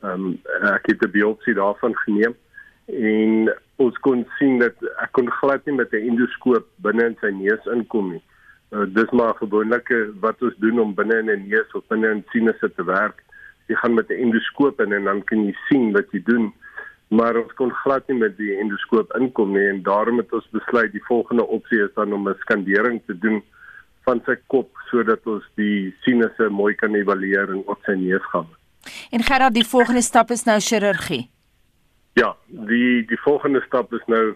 [0.04, 0.40] Ehm um,
[0.76, 2.36] ek het 'n biopsie daarvan geneem
[2.86, 7.30] en ons kon sien dat ek kon glad nie met 'n endoskoop binne in sy
[7.32, 8.24] neus inkom nie.
[8.72, 9.88] Uh, dis maar gewoonlik
[10.20, 13.24] wat ons doen om binne in 'n neus of binne in sinusse te werk.
[13.68, 16.54] Jy gaan met 'n endoskoop in en dan kan jy sien wat jy doen.
[17.08, 20.92] Maar ons kon glad nie met die endoskoop inkom nie en daarom het ons besluit
[20.92, 23.44] die volgende opsie is dan om 'n skandering te doen
[24.04, 28.48] van sy kop sodat ons die sinusse mooi kan evalueer en op sy neus gaan.
[29.12, 31.30] En Gerard, die volgende stap is nou chirurgie.
[32.14, 34.36] Ja, die die volgende stap is nou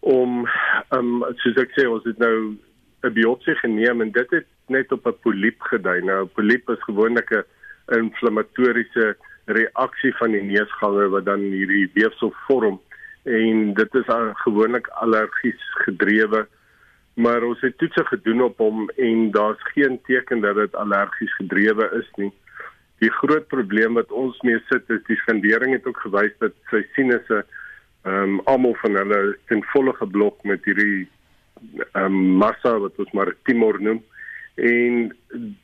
[0.00, 2.56] om ehm um, soos ek sê, ons het nou
[3.04, 6.00] 'n biopsie geneem en dit het net op 'n poliep gedui.
[6.00, 7.44] Nou 'n poliep is gewoonlik 'n
[7.92, 12.80] inflammatoriese reaksie van die neusgange wat dan hierdie weefsel vorm
[13.24, 14.08] en dit is
[14.44, 16.46] gewoonlik allergies gedrewe
[17.14, 21.90] maar ons het toetse gedoen op hom en daar's geen teken dat dit allergies gedrewe
[22.00, 22.32] is nie
[23.02, 26.84] die groot probleem wat ons mee sit is die skandering het ook gewys dat sy
[26.94, 27.44] sinusse
[28.04, 31.06] ehm um, almal van hulle ten volle geblok met hierdie
[31.92, 34.02] ehm um, massa wat ons maar tumor noem
[34.54, 35.08] en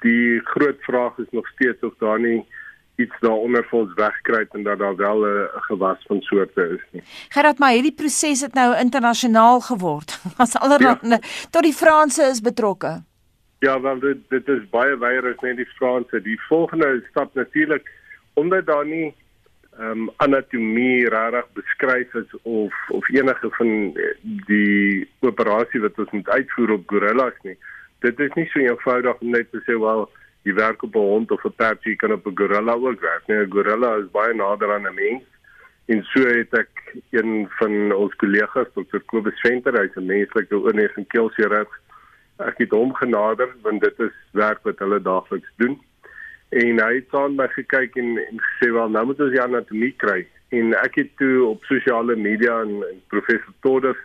[0.04, 2.40] die groot vraag is nog steeds of daar nie
[3.00, 7.02] iets daaronder vir ons wegkry en dat daar wel 'n gewas van soorte is nie.
[7.28, 10.20] Gerard, maar hierdie proses het nou internasionaal geword.
[10.44, 11.28] As allerhande ja.
[11.50, 13.02] tot die Franse is betrokke.
[13.60, 16.22] Ja, wel dit dit is baie wyer as net die Franse.
[16.24, 17.90] Die volgende stap natuurlik
[18.40, 19.14] omdat daar nie
[19.78, 23.98] ehm um, anatomie regtig beskryf is of of enige van
[24.46, 27.56] die operasie wat ons moet uitvoer op gorillas nie.
[28.06, 30.08] Dit is nie so eenvoudig om net te sê wel
[30.48, 33.26] jy werk op 'n hond of 'n perd jy kan op 'n gorilla ook werk.
[33.26, 35.28] Nee, 'n gorilla is baie nader aan 'n mens.
[35.86, 39.00] En so het ek een van ons kollegas, Dr.
[39.06, 41.80] Kobus Venter, hy's 'n menslike oorneem en keelchirurg
[42.46, 45.78] ek het hom genader want dit is werk wat hulle daagliks doen.
[46.50, 49.92] En hy het aan my gekyk en, en gesê wel nou moet ons die anatomie
[50.02, 50.24] kry.
[50.50, 54.00] En ek het toe op sosiale media en, en professor Todders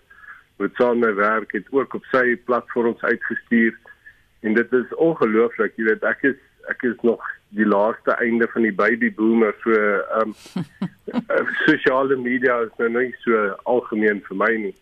[0.62, 3.74] wat saam met werk het ook op sy platforms uitgestuur.
[4.46, 7.22] En dit is ongelooflik, jy weet ek is ek is nog
[7.54, 10.66] die laaste einde van die baby boomer so ehm um,
[11.68, 14.74] sosiale media is nou nie so algemeen vir my nie.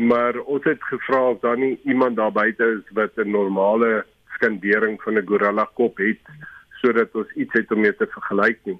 [0.00, 5.02] Maar ons het gevra of daar nie iemand daar buite is wat 'n normale skandering
[5.02, 6.20] van 'n gorilla kop het
[6.80, 8.78] sodat ons iets het om mee te vergelyk nie.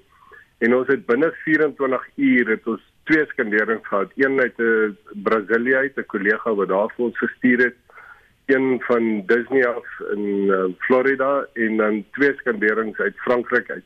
[0.57, 4.11] En ons het binne 24 uur het ons twee skanderings gehad.
[4.15, 7.75] Een uit 'n Brasilia uit 'n kollega wat daar vir ons gestuur het
[8.45, 13.83] een van Disney af in uh, Florida en dan twee skanderings uit Frankryk uit.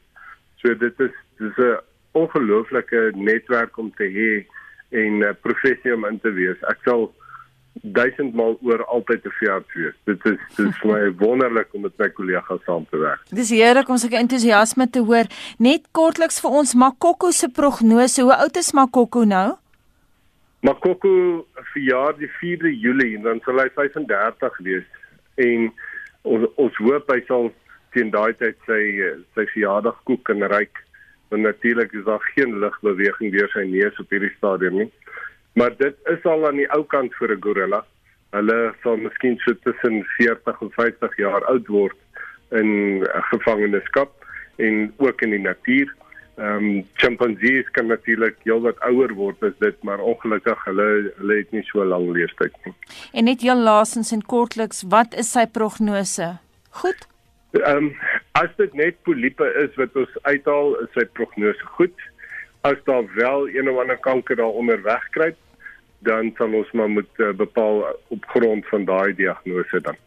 [0.55, 1.79] So dit is dis 'n
[2.11, 4.31] ongelooflike netwerk om te hê
[4.89, 6.59] en uh, professie om in te wees.
[6.61, 7.13] Ek sal
[7.81, 9.95] duisendmal oor altyd te veerd wees.
[10.07, 13.25] Dit is dit is my wonderlik om met my kollegas saam te werk.
[13.35, 15.29] Dis heerlik om sulke entoesiasme te hoor.
[15.57, 18.23] Net kortliks vir ons Makoko se prognose.
[18.23, 19.57] Hoe oud is Makoko nou?
[20.65, 24.87] Makoko verjaar die 4de Julie en dan sal hy 35 wees
[25.43, 25.69] en
[26.25, 27.51] ons ons hoop hy sal
[27.93, 28.81] teen daai tyd sy
[29.35, 30.81] sy verjaardag koek en ryk.
[31.29, 34.91] Want natuurlik is daar geen ligbeweging deur sy neus op hierdie stadium nie.
[35.55, 37.81] Maar dit is al aan die ou kant vir 'n gorilla.
[38.35, 41.97] Hulle sal miskien so tussen 40 en 50 jaar oud word
[42.51, 44.11] in gevangenskap
[44.55, 45.93] en ook in die natuur.
[46.35, 50.87] Ehm um, chimpansees kan natuurlik heelwat ouer word as dit, maar ongelukkig hulle
[51.17, 52.73] hulle het nie so lank leeftyd nie.
[53.13, 56.27] En net heel laasens en kortliks, wat is sy prognose?
[56.81, 57.07] Goed.
[57.61, 57.87] Ehm um,
[58.35, 61.95] as dit net poliepe is wat ons uithaal, is sy prognose goed.
[62.67, 65.39] As daar wel een of ander kanker daaronder wegkruip,
[66.05, 67.83] dan sal ons maar moet uh, bepaal
[68.13, 69.97] op grond van daai diagnose dan.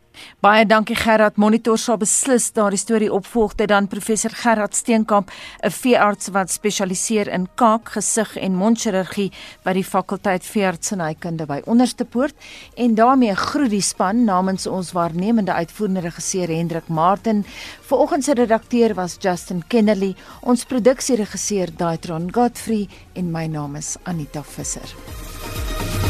[0.41, 1.37] Baie dankie Gerard.
[1.37, 5.31] Monitor sal beslis daardie storie opvolg dit dan professor Gerard Steenkamp,
[5.63, 9.33] 'n veearts wat spesialiseer in kaak, gesig en mondchirurgie
[9.65, 12.35] by die fakulteit veeartsenykunde by Onderste Poort
[12.77, 17.45] en daarmee groet die span namens ons waarnemende uitvoerende regisseur Hendrik Martin.
[17.81, 24.43] Vanoggend se redakteur was Justin Kennedy, ons produksieregisseur Daitron Godfrey en my naam is Anita
[24.43, 26.08] Visser.